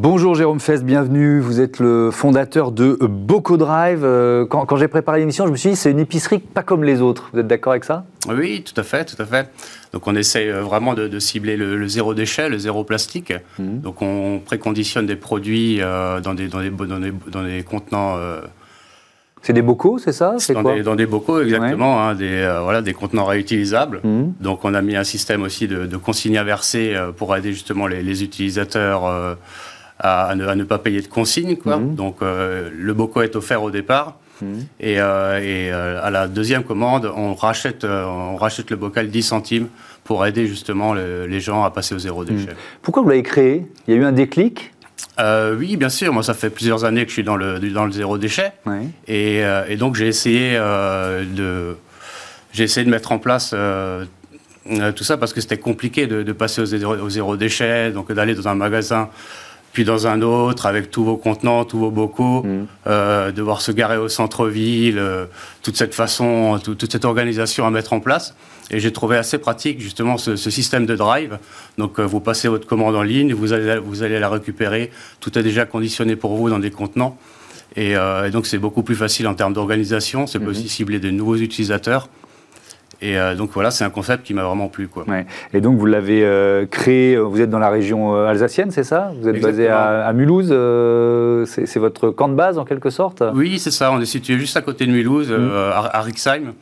Bonjour 0.00 0.36
Jérôme 0.36 0.60
Fest, 0.60 0.84
bienvenue. 0.84 1.40
Vous 1.40 1.60
êtes 1.60 1.80
le 1.80 2.12
fondateur 2.12 2.70
de 2.70 2.96
Bocodrive. 3.00 3.58
Drive. 3.58 4.04
Euh, 4.04 4.46
quand, 4.46 4.76
j'ai 4.76 4.86
préparé 4.86 5.18
l'émission, 5.18 5.44
je 5.44 5.50
me 5.50 5.56
suis 5.56 5.70
dit 5.70 5.74
c'est 5.74 5.90
une 5.90 5.98
épicerie 5.98 6.38
pas 6.38 6.62
comme 6.62 6.84
les 6.84 7.00
autres. 7.00 7.30
Vous 7.32 7.40
êtes 7.40 7.48
d'accord 7.48 7.72
avec 7.72 7.82
ça? 7.82 8.04
Oui, 8.28 8.62
tout 8.62 8.80
à 8.80 8.84
fait, 8.84 9.04
tout 9.04 9.20
à 9.20 9.26
fait. 9.26 9.50
Donc 9.92 10.06
on 10.06 10.14
essaie 10.14 10.50
euh, 10.50 10.62
vraiment 10.62 10.94
de, 10.94 11.18
cibler 11.18 11.56
le, 11.56 11.88
zéro 11.88 12.14
déchet, 12.14 12.48
le 12.48 12.58
zéro 12.58 12.84
plastique. 12.84 13.32
Mhm. 13.58 13.80
Donc 13.80 14.00
on 14.00 14.38
préconditionne 14.38 15.04
des 15.04 15.16
produits 15.16 15.78
euh, 15.80 16.20
dans, 16.20 16.34
des, 16.34 16.46
dans, 16.46 16.60
des, 16.60 16.70
dans, 16.70 17.42
des, 17.42 17.64
contenants 17.64 18.16
C'est 19.42 19.52
des 19.52 19.62
bocaux, 19.62 19.98
c'est 19.98 20.12
ça? 20.12 20.36
C'est 20.38 20.54
dans, 20.54 20.62
dans, 20.62 20.94
des 20.94 21.06
bocaux, 21.06 21.40
exactement, 21.40 22.00
hein, 22.00 22.14
des, 22.14 22.42
euh, 22.42 22.60
voilà, 22.60 22.82
des 22.82 22.94
contenants 22.94 23.24
réutilisables. 23.24 24.00
Mmh. 24.04 24.34
Donc 24.40 24.64
on 24.64 24.74
a 24.74 24.80
mis 24.80 24.94
un 24.94 25.02
système 25.02 25.42
aussi 25.42 25.66
de, 25.66 25.86
de 25.86 25.96
consignes 25.96 26.38
inversées 26.38 26.94
euh, 26.94 27.10
pour 27.10 27.34
aider 27.34 27.52
justement 27.52 27.88
les, 27.88 28.22
utilisateurs 28.22 29.36
euh, 30.04 30.30
à, 30.30 30.34
ne, 30.34 30.64
pas 30.64 30.78
payer 30.78 31.00
de 31.00 31.08
consignes. 31.08 31.56
Quoi. 31.56 31.76
Mmh. 31.76 31.94
Donc 31.94 32.18
le 32.20 32.92
boco 32.92 33.22
est 33.22 33.36
offert 33.36 33.62
au 33.62 33.70
départ. 33.70 34.16
Mmh. 34.40 34.46
Et, 34.80 34.92
et 34.94 35.70
à 35.72 36.10
la 36.10 36.28
deuxième 36.28 36.62
commande, 36.62 37.10
on 37.16 37.34
rachète, 37.34 37.84
on 37.84 38.36
rachète 38.36 38.70
le 38.70 38.76
bocal 38.76 39.08
10 39.08 39.22
centimes 39.22 39.68
pour 40.04 40.24
aider 40.24 40.46
justement 40.46 40.94
les 40.94 41.40
gens 41.40 41.64
à 41.64 41.70
passer 41.70 41.94
au 41.94 41.98
zéro 41.98 42.24
déchet. 42.24 42.54
Pourquoi 42.82 43.02
vous 43.02 43.08
l'avez 43.08 43.22
créé? 43.22 43.66
Il 43.86 43.94
y 43.94 43.96
a 43.96 44.00
eu 44.00 44.04
un 44.04 44.12
déclic? 44.12 44.72
Euh, 45.18 45.56
oui, 45.56 45.76
bien 45.76 45.88
sûr. 45.88 46.12
Moi, 46.12 46.22
ça 46.22 46.34
fait 46.34 46.50
plusieurs 46.50 46.84
années 46.84 47.02
que 47.02 47.08
je 47.08 47.14
suis 47.14 47.24
dans 47.24 47.36
le, 47.36 47.58
dans 47.58 47.86
le 47.86 47.92
zéro 47.92 48.18
déchet. 48.18 48.52
Et, 49.06 49.44
euh, 49.44 49.64
et, 49.68 49.76
donc, 49.76 49.96
j'ai 49.96 50.06
essayé, 50.06 50.52
euh, 50.54 51.24
de, 51.24 51.76
j'ai 52.52 52.64
essayé 52.64 52.84
de 52.84 52.90
mettre 52.90 53.12
en 53.12 53.18
place 53.18 53.54
tout 54.94 55.04
ça 55.04 55.16
parce 55.16 55.32
que 55.32 55.40
c'était 55.40 55.56
compliqué 55.56 56.06
de, 56.06 56.32
passer 56.32 56.60
au 56.60 56.66
zéro, 56.66 56.94
au 56.94 57.10
zéro, 57.10 57.36
déchet, 57.36 57.90
donc 57.90 58.12
d'aller 58.12 58.34
dans 58.34 58.48
un 58.48 58.54
magasin 58.54 59.08
puis 59.72 59.84
dans 59.84 60.06
un 60.06 60.22
autre 60.22 60.66
avec 60.66 60.90
tous 60.90 61.04
vos 61.04 61.16
contenants, 61.16 61.64
tous 61.64 61.78
vos 61.78 61.90
bocaux, 61.90 62.42
mmh. 62.42 63.32
devoir 63.32 63.60
se 63.60 63.70
garer 63.72 63.96
au 63.96 64.08
centre-ville, 64.08 65.00
toute 65.62 65.76
cette 65.76 65.94
façon, 65.94 66.58
toute 66.62 66.90
cette 66.90 67.04
organisation 67.04 67.66
à 67.66 67.70
mettre 67.70 67.92
en 67.92 68.00
place. 68.00 68.34
Et 68.70 68.80
j'ai 68.80 68.92
trouvé 68.92 69.16
assez 69.16 69.38
pratique 69.38 69.80
justement 69.80 70.18
ce, 70.18 70.36
système 70.36 70.86
de 70.86 70.94
drive. 70.94 71.38
Donc 71.78 71.98
euh, 71.98 72.02
vous 72.02 72.20
passez 72.20 72.48
votre 72.48 72.66
commande 72.66 72.96
en 72.96 73.02
ligne, 73.02 73.32
vous 73.32 73.52
allez, 73.52 73.78
vous 73.78 74.02
allez 74.02 74.18
la 74.18 74.28
récupérer, 74.28 74.90
tout 75.20 75.38
est 75.38 75.42
déjà 75.42 75.64
conditionné 75.64 76.16
pour 76.16 76.36
vous 76.36 76.50
dans 76.50 76.58
des 76.58 76.70
contenants. 76.70 77.16
Et, 77.76 77.96
euh, 77.96 78.30
donc 78.30 78.46
c'est 78.46 78.58
beaucoup 78.58 78.82
plus 78.82 78.96
facile 78.96 79.26
en 79.26 79.34
termes 79.34 79.52
d'organisation, 79.52 80.26
c'est 80.26 80.38
mmh. 80.38 80.48
aussi 80.48 80.68
cibler 80.68 81.00
de 81.00 81.10
nouveaux 81.10 81.36
utilisateurs. 81.36 82.08
Et 83.00 83.16
euh, 83.16 83.36
donc 83.36 83.50
voilà, 83.52 83.70
c'est 83.70 83.84
un 83.84 83.90
concept 83.90 84.24
qui 84.24 84.34
m'a 84.34 84.42
vraiment 84.42 84.68
plu. 84.68 84.88
Quoi. 84.88 85.04
Et 85.54 85.60
donc 85.60 85.78
vous 85.78 85.86
l'avez 85.86 86.24
euh, 86.24 86.66
créé, 86.66 87.14
euh, 87.14 87.20
vous 87.20 87.40
êtes 87.40 87.50
dans 87.50 87.60
la 87.60 87.70
région 87.70 88.14
alsacienne, 88.14 88.70
c'est 88.70 88.84
ça? 88.84 89.12
Vous 89.20 89.28
êtes 89.28 89.40
basé 89.40 89.68
à, 89.68 90.12
Mulhouse, 90.12 90.48
c'est 91.46 91.78
votre 91.78 92.10
camp 92.10 92.28
de 92.28 92.34
base 92.34 92.58
en 92.58 92.64
quelque 92.64 92.90
sorte? 92.90 93.22
Oui, 93.34 93.58
c'est 93.58 93.70
ça, 93.70 93.92
on 93.92 94.00
est 94.00 94.06
situé 94.06 94.38
juste 94.38 94.56
à 94.56 94.62
côté 94.62 94.86
de 94.86 94.90
Mulhouse, 94.90 95.30
mmh. 95.30 95.50
à, 95.72 96.00
Rixheim, 96.00 96.54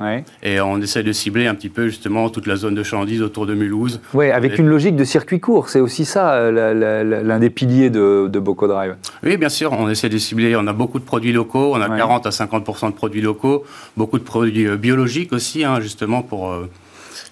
et 0.42 0.60
on 0.60 0.80
essaie 0.80 1.02
de 1.02 1.12
cibler 1.12 1.46
un 1.46 1.54
petit 1.54 1.68
peu 1.68 1.86
justement 1.86 2.28
toute 2.28 2.46
la 2.46 2.56
zone 2.56 2.74
de 2.74 2.82
Chandise 2.82 3.22
autour 3.22 3.46
de 3.46 3.54
Mulhouse. 3.54 4.00
Oui, 4.12 4.30
avec 4.30 4.58
une 4.58 4.68
logique 4.68 4.96
de 4.96 5.04
circuit 5.04 5.40
court, 5.40 5.68
c'est 5.70 5.80
aussi 5.80 6.04
ça 6.04 6.50
l'un 6.50 7.38
des 7.38 7.50
piliers 7.50 7.90
de, 7.90 8.28
de 8.28 8.38
Boco 8.38 8.66
Drive. 8.66 8.96
Oui, 9.24 9.36
bien 9.36 9.48
sûr, 9.48 9.72
on 9.72 9.88
essaie 9.88 10.08
de 10.08 10.18
cibler, 10.18 10.54
on 10.56 10.66
a 10.66 10.72
beaucoup 10.72 10.98
de 10.98 11.04
produits 11.04 11.32
locaux, 11.32 11.72
on 11.74 11.80
a 11.80 11.88
40 11.88 12.26
à 12.26 12.30
50% 12.30 12.88
de 12.88 12.94
produits 12.94 13.22
locaux, 13.22 13.64
beaucoup 13.96 14.18
de 14.18 14.24
produits 14.24 14.68
biologiques 14.76 15.32
aussi, 15.32 15.64
hein, 15.64 15.80
justement 15.80 16.25
pour, 16.26 16.50
euh, 16.50 16.70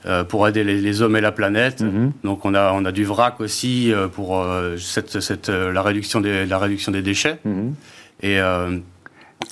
euh, 0.07 0.25
pour 0.25 0.47
aider 0.49 0.65
les, 0.65 1.03
hommes 1.03 1.17
et 1.17 1.21
la 1.21 1.33
planète. 1.33 1.83
Mhm. 1.83 2.13
Donc 2.25 2.45
on 2.45 2.55
a, 2.55 2.73
on 2.73 2.85
a 2.85 2.93
du 2.93 3.05
vrac 3.05 3.41
aussi 3.41 3.93
euh, 3.93 4.09
pour 4.09 4.45
cette, 4.79 5.21
cette, 5.21 5.49
la, 5.49 5.83
réduction 5.83 6.21
des, 6.21 6.47
la 6.47 6.59
réduction 6.59 6.93
des 6.93 7.03
déchets. 7.03 7.39
Mhm. 7.45 7.75
Et, 8.23 8.39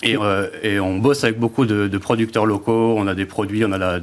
et, 0.03 0.17
et, 0.63 0.81
on 0.81 0.99
bosse 0.99 1.25
avec 1.25 1.39
beaucoup 1.39 1.67
de, 1.67 1.99
producteurs 1.99 2.47
locaux. 2.47 2.95
On 2.97 3.07
a 3.07 3.15
des 3.15 3.27
produits, 3.27 3.65
on 3.65 3.73
a 3.73 3.79
la, 3.79 4.01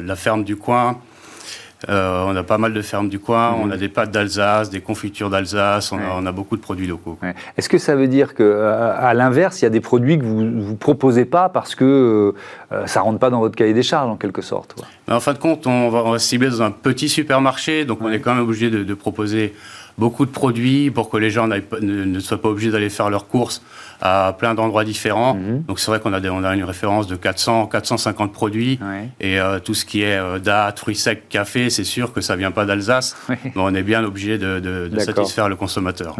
la 0.00 0.16
ferme 0.16 0.44
du 0.44 0.56
coin. 0.56 0.98
Euh, 1.88 2.24
on 2.26 2.36
a 2.36 2.42
pas 2.42 2.58
mal 2.58 2.72
de 2.72 2.82
fermes 2.82 3.08
du 3.08 3.18
coin, 3.18 3.56
on 3.60 3.70
a 3.70 3.76
des 3.76 3.88
pâtes 3.88 4.10
d'Alsace, 4.10 4.70
des 4.70 4.80
confitures 4.80 5.30
d'Alsace, 5.30 5.92
on, 5.92 6.26
a 6.26 6.32
beaucoup 6.32 6.56
de 6.56 6.62
produits 6.62 6.86
locaux. 6.86 7.18
Est-ce 7.56 7.68
que 7.68 7.78
ça 7.78 7.96
veut 7.96 8.08
dire 8.08 8.34
que, 8.34 8.42
euh, 8.42 8.94
à 8.96 9.14
l'inverse, 9.14 9.60
il 9.60 9.64
y 9.64 9.66
a 9.66 9.70
des 9.70 9.80
produits 9.80 10.18
que 10.18 10.24
vous 10.24 10.42
ne 10.42 10.74
proposez 10.74 11.24
pas 11.24 11.48
parce 11.48 11.74
que 11.74 12.34
euh, 12.72 12.86
ça 12.86 13.00
ne 13.00 13.04
rentre 13.04 13.18
pas 13.18 13.30
dans 13.30 13.40
votre 13.40 13.56
cahier 13.56 13.74
des 13.74 13.82
charges, 13.82 14.10
en 14.10 14.16
quelque 14.16 14.42
sorte 14.42 14.76
En 15.10 15.20
fin 15.20 15.32
de 15.32 15.38
compte, 15.38 15.66
on 15.66 15.88
va, 15.88 16.18
cibler 16.18 16.50
dans 16.50 16.62
un 16.62 16.70
petit 16.70 17.08
supermarché, 17.08 17.84
donc 17.84 17.98
on 18.00 18.10
est 18.10 18.20
quand 18.20 18.34
même 18.34 18.44
obligé 18.44 18.70
de 18.70 18.94
proposer 18.94 19.54
beaucoup 19.98 20.26
de 20.26 20.30
produits 20.30 20.90
pour 20.90 21.10
que 21.10 21.16
les 21.16 21.30
gens 21.30 21.46
ne, 21.48 22.20
soient 22.20 22.40
pas 22.40 22.48
obligés 22.48 22.70
d'aller 22.70 22.90
faire 22.90 23.10
leurs 23.10 23.28
courses 23.28 23.62
à 24.02 24.34
plein 24.36 24.54
d'endroits 24.54 24.84
différents. 24.84 25.34
Mhm. 25.34 25.62
Donc 25.68 25.78
c'est 25.78 25.90
vrai 25.90 26.00
qu'on 26.00 26.12
a, 26.12 26.20
on 26.30 26.42
a 26.42 26.54
une 26.54 26.64
référence 26.64 27.06
de 27.06 27.14
400, 27.14 27.66
450 27.66 28.32
produits 28.32 28.78
et 29.20 29.38
euh, 29.38 29.60
tout 29.60 29.74
ce 29.74 29.84
qui 29.84 30.02
est 30.02 30.18
euh, 30.18 30.40
dates, 30.40 30.80
fruits 30.80 30.96
secs, 30.96 31.28
café, 31.28 31.70
c'est 31.70 31.84
sûr 31.84 32.12
que 32.12 32.20
ça 32.20 32.34
vient 32.34 32.50
pas 32.50 32.64
d'Alsace, 32.64 33.16
mais 33.28 33.52
on 33.54 33.74
est 33.74 33.84
bien 33.84 34.04
obligé 34.04 34.38
de, 34.38 34.90
satisfaire 34.98 35.48
le 35.48 35.56
consommateur. 35.56 36.16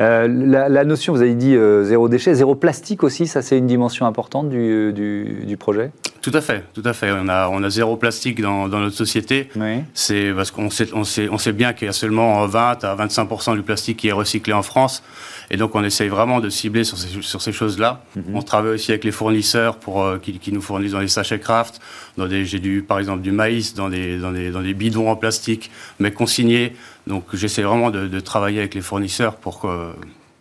Euh, 0.00 0.28
la, 0.28 0.84
notion, 0.84 1.12
vous 1.12 1.22
avez 1.22 1.34
dit 1.34 1.56
zéro 1.82 2.08
déchet, 2.08 2.34
zéro 2.34 2.56
plastique 2.56 3.04
aussi, 3.04 3.26
ça 3.26 3.42
c'est 3.42 3.58
une 3.58 3.66
dimension 3.66 4.06
importante 4.06 4.50
du, 4.50 4.92
du, 4.92 5.56
projet? 5.56 5.92
Tout 6.22 6.32
à 6.34 6.40
fait, 6.40 6.64
tout 6.74 6.82
à 6.84 6.92
fait. 6.92 7.10
On 7.12 7.28
a, 7.28 7.48
on 7.48 7.62
a 7.62 7.70
zéro 7.70 7.96
plastique 7.96 8.40
dans, 8.40 8.68
dans 8.68 8.80
notre 8.80 8.96
société. 8.96 9.48
C'est 9.94 10.32
parce 10.34 10.50
qu'on 10.50 10.70
sait, 10.70 10.88
on 10.94 11.04
sait, 11.04 11.28
on 11.30 11.38
sait 11.38 11.52
bien 11.52 11.72
qu'il 11.72 11.86
y 11.86 11.88
a 11.88 11.92
seulement 11.92 12.44
20 12.46 12.84
à 12.84 12.94
25 12.94 13.20
25% 13.20 13.56
du 13.56 13.62
plastique 13.62 13.98
qui 13.98 14.08
est 14.08 14.12
recyclé 14.12 14.52
en 14.52 14.62
France. 14.62 15.02
Et 15.50 15.56
donc, 15.56 15.74
on 15.74 15.82
essaye 15.82 16.08
vraiment 16.08 16.40
de 16.40 16.48
cibler 16.48 16.84
sur 16.84 16.96
ces, 16.96 17.19
sur 17.22 17.42
ces 17.42 17.52
choses-là. 17.52 18.02
Mhm. 18.16 18.24
On 18.34 18.42
travaille 18.42 18.74
aussi 18.74 18.90
avec 18.90 19.04
les 19.04 19.12
fournisseurs 19.12 19.76
pour, 19.76 20.02
euh, 20.02 20.18
qui, 20.18 20.38
qui, 20.38 20.52
nous 20.52 20.62
fournissent 20.62 20.92
dans 20.92 21.00
les 21.00 21.08
sachets 21.08 21.38
craft. 21.38 21.80
J'ai 22.18 22.58
du, 22.58 22.82
par 22.82 22.98
exemple 22.98 23.22
du 23.22 23.32
maïs 23.32 23.74
dans 23.74 23.88
des, 23.88 24.18
dans, 24.18 24.32
des, 24.32 24.50
dans 24.50 24.62
des 24.62 24.74
bidons 24.74 25.10
en 25.10 25.16
plastique, 25.16 25.70
mais 25.98 26.12
consignés. 26.12 26.74
Donc, 27.06 27.24
j'essaie 27.32 27.62
vraiment 27.62 27.90
de, 27.90 28.06
de, 28.06 28.20
travailler 28.20 28.58
avec 28.58 28.74
les 28.74 28.82
fournisseurs 28.82 29.36
pour 29.36 29.60
que 29.60 29.92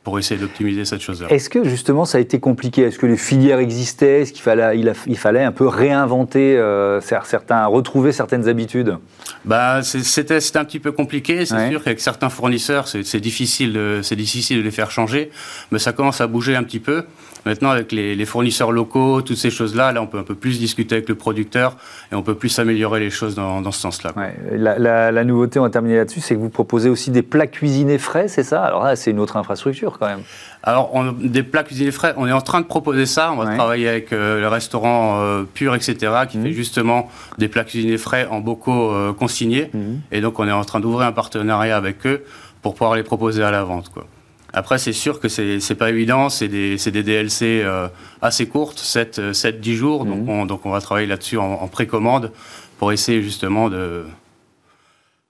pour 0.10 0.18
essayer 0.18 0.42
d'optimiser 0.42 0.86
cette 0.86 1.02
chose-là. 1.02 1.28
Est-ce 1.30 1.52
que 1.52 1.64
justement 1.64 2.04
ça 2.04 2.18
a 2.18 2.22
été 2.22 2.40
compliqué? 2.40 2.82
Est-ce 2.82 2.98
que 2.98 3.06
les 3.06 3.16
filières 3.16 3.60
existaient? 3.60 4.22
Est-ce 4.22 4.34
qu'il 4.34 4.42
fallait, 4.42 4.80
il, 4.80 4.92
il, 5.06 5.18
fallait 5.18 5.44
un 5.44 5.52
peu 5.52 5.68
réinventer 5.68 6.58
euh, 6.58 7.00
certains, 7.00 7.68
retrouver 7.68 8.12
certaines 8.12 8.48
habitudes? 8.48 8.98
Bah, 9.46 9.82
c'était, 9.84 10.40
un 10.58 10.66
petit 10.66 10.80
peu 10.80 10.92
compliqué. 10.92 11.46
C'est 11.46 11.70
sûr 11.70 11.84
qu'avec 11.84 12.00
certains 12.00 12.30
fournisseurs, 12.30 12.88
c'est, 12.88 13.20
difficile, 13.20 14.00
c'est 14.02 14.16
difficile 14.16 14.58
de 14.58 14.64
les 14.64 14.72
faire 14.72 14.90
changer, 14.90 15.30
mais 15.72 15.78
ça 15.78 15.94
commence 15.94 16.22
à 16.22 16.28
bouger 16.28 16.56
un 16.56 16.64
petit 16.64 16.80
peu. 16.80 17.04
Maintenant, 17.46 17.70
avec 17.70 17.92
les, 17.92 18.26
fournisseurs 18.26 18.72
locaux, 18.72 19.22
toutes 19.22 19.38
ces 19.38 19.50
choses-là, 19.50 19.92
là, 19.92 20.02
on 20.02 20.08
peut 20.08 20.18
un 20.18 20.24
peu 20.24 20.36
plus 20.36 20.60
discuter 20.60 20.96
avec 20.96 21.10
le 21.10 21.16
producteur 21.16 21.78
et 22.12 22.16
on 22.16 22.22
peut 22.22 22.36
plus 22.36 22.58
améliorer 22.60 23.00
les 23.00 23.10
choses 23.10 23.36
dans, 23.36 23.72
ce 23.72 23.80
sens-là. 23.80 24.14
La, 24.52 25.24
nouveauté, 25.24 25.60
on 25.60 25.64
va 25.64 25.70
terminer 25.70 25.98
là-dessus, 25.98 26.22
c'est 26.22 26.36
que 26.36 26.40
vous 26.40 26.50
proposez 26.50 26.90
aussi 26.90 27.12
des 27.12 27.22
plats 27.22 27.48
cuisinés 27.48 27.98
frais, 27.98 28.28
c'est 28.28 28.44
ça? 28.44 28.64
Alors 28.64 28.84
là, 28.84 28.96
c'est 28.96 29.12
une 29.12 29.20
autre 29.20 29.38
infrastructure 29.38 29.98
quand 30.00 30.08
même. 30.08 30.22
Alors, 30.64 30.94
on, 30.94 31.14
des 31.14 31.44
plats 31.44 31.64
cuisinés 31.64 31.92
frais, 31.92 32.14
on 32.18 32.28
est 32.28 32.34
en 32.34 32.42
train 32.42 32.60
de 32.60 32.66
proposer 32.66 33.06
ça. 33.06 33.32
On 33.32 33.38
va 33.38 33.56
travailler 33.56 33.88
avec 33.88 34.12
euh, 34.12 34.42
le 34.42 34.48
restaurant 34.48 35.22
euh, 35.22 35.44
Pur, 35.44 35.74
etc., 35.76 35.96
qui 36.30 36.38
mmh. 36.38 36.44
fait 36.44 36.52
justement 36.52 37.10
des 37.38 37.48
plats 37.48 37.64
cuisinés 37.64 37.98
frais 37.98 38.28
en 38.30 38.40
bocaux 38.40 38.92
euh, 38.92 39.14
consignés. 39.14 39.70
Mmh. 39.74 39.80
Et 40.12 40.22
donc, 40.22 40.40
on 40.40 40.48
est 40.48 40.52
en 40.52 40.66
train 40.66 40.80
d'ouvrir 40.80 41.08
un 41.08 41.12
partenariat 41.14 41.78
avec 41.78 42.06
eux 42.06 42.24
pour 42.62 42.74
pouvoir 42.74 42.96
les 42.96 43.04
proposer 43.04 43.44
à 43.44 43.52
la 43.52 43.64
vente. 43.64 43.90
Quoi. 43.90 44.06
Après, 44.54 44.78
c'est 44.78 44.94
sûr 44.94 45.20
que 45.20 45.28
c'est 45.28 45.76
pas 45.76 45.90
évident, 45.90 46.30
c'est 46.30 46.48
des, 46.48 46.78
des, 46.78 47.04
DLC 47.04 47.62
euh, 47.64 47.88
assez 48.22 48.48
courtes, 48.48 48.80
7-10 48.80 49.74
jours, 49.74 50.06
donc, 50.06 50.24
mhm. 50.24 50.30
on, 50.30 50.46
donc 50.46 50.66
on 50.66 50.72
va 50.72 50.82
travailler 50.82 51.08
là-dessus 51.08 51.38
en, 51.38 51.68
précommande 51.68 52.32
pour 52.80 52.92
essayer 52.92 53.22
justement 53.22 53.70
de, 53.70 54.06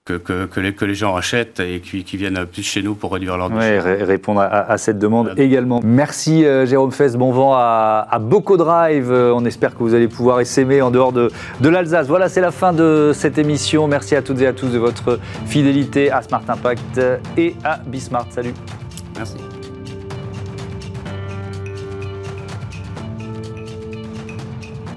que, 0.06 0.14
que, 0.14 0.60
les, 0.60 0.72
que, 0.72 0.84
les, 0.84 0.94
gens 0.94 1.14
achètent 1.16 1.60
et 1.60 1.80
qui, 1.80 2.16
viennent 2.16 2.46
plus 2.46 2.62
chez 2.62 2.82
nous 2.82 2.94
pour 2.94 3.12
réduire 3.12 3.36
leur 3.36 3.50
déchets. 3.50 3.80
Oui, 3.84 4.02
répondre 4.02 4.40
à, 4.40 4.78
cette 4.78 4.98
demande 4.98 5.34
également. 5.36 5.80
Merci 5.84 6.44
euh, 6.44 6.64
Jérôme 6.64 6.92
Fess, 6.92 7.16
bon 7.16 7.30
vent 7.30 7.52
à, 7.54 8.06
à 8.10 8.18
Boco 8.18 8.56
Drive. 8.56 9.12
Euh, 9.12 9.34
on 9.34 9.44
espère 9.44 9.74
que 9.74 9.80
vous 9.80 9.94
allez 9.94 10.08
pouvoir 10.08 10.40
essaimer 10.40 10.80
en 10.80 10.90
dehors 10.90 11.12
de, 11.12 11.30
de 11.60 11.68
l'Alsace. 11.68 12.06
Voilà, 12.06 12.28
c'est 12.28 12.40
la 12.40 12.52
fin 12.52 12.72
de 12.72 13.12
cette 13.14 13.38
émission. 13.38 13.86
Merci 13.86 14.16
à 14.16 14.22
toutes 14.22 14.40
et 14.40 14.46
à 14.46 14.52
tous 14.52 14.68
de 14.68 14.78
votre 14.78 15.20
fidélité 15.46 16.10
à 16.10 16.22
Smart 16.22 16.42
Impact 16.48 17.00
et 17.36 17.54
à 17.64 17.78
Bismart. 17.86 18.26
Salut. 18.30 18.54
Merci. 19.20 19.49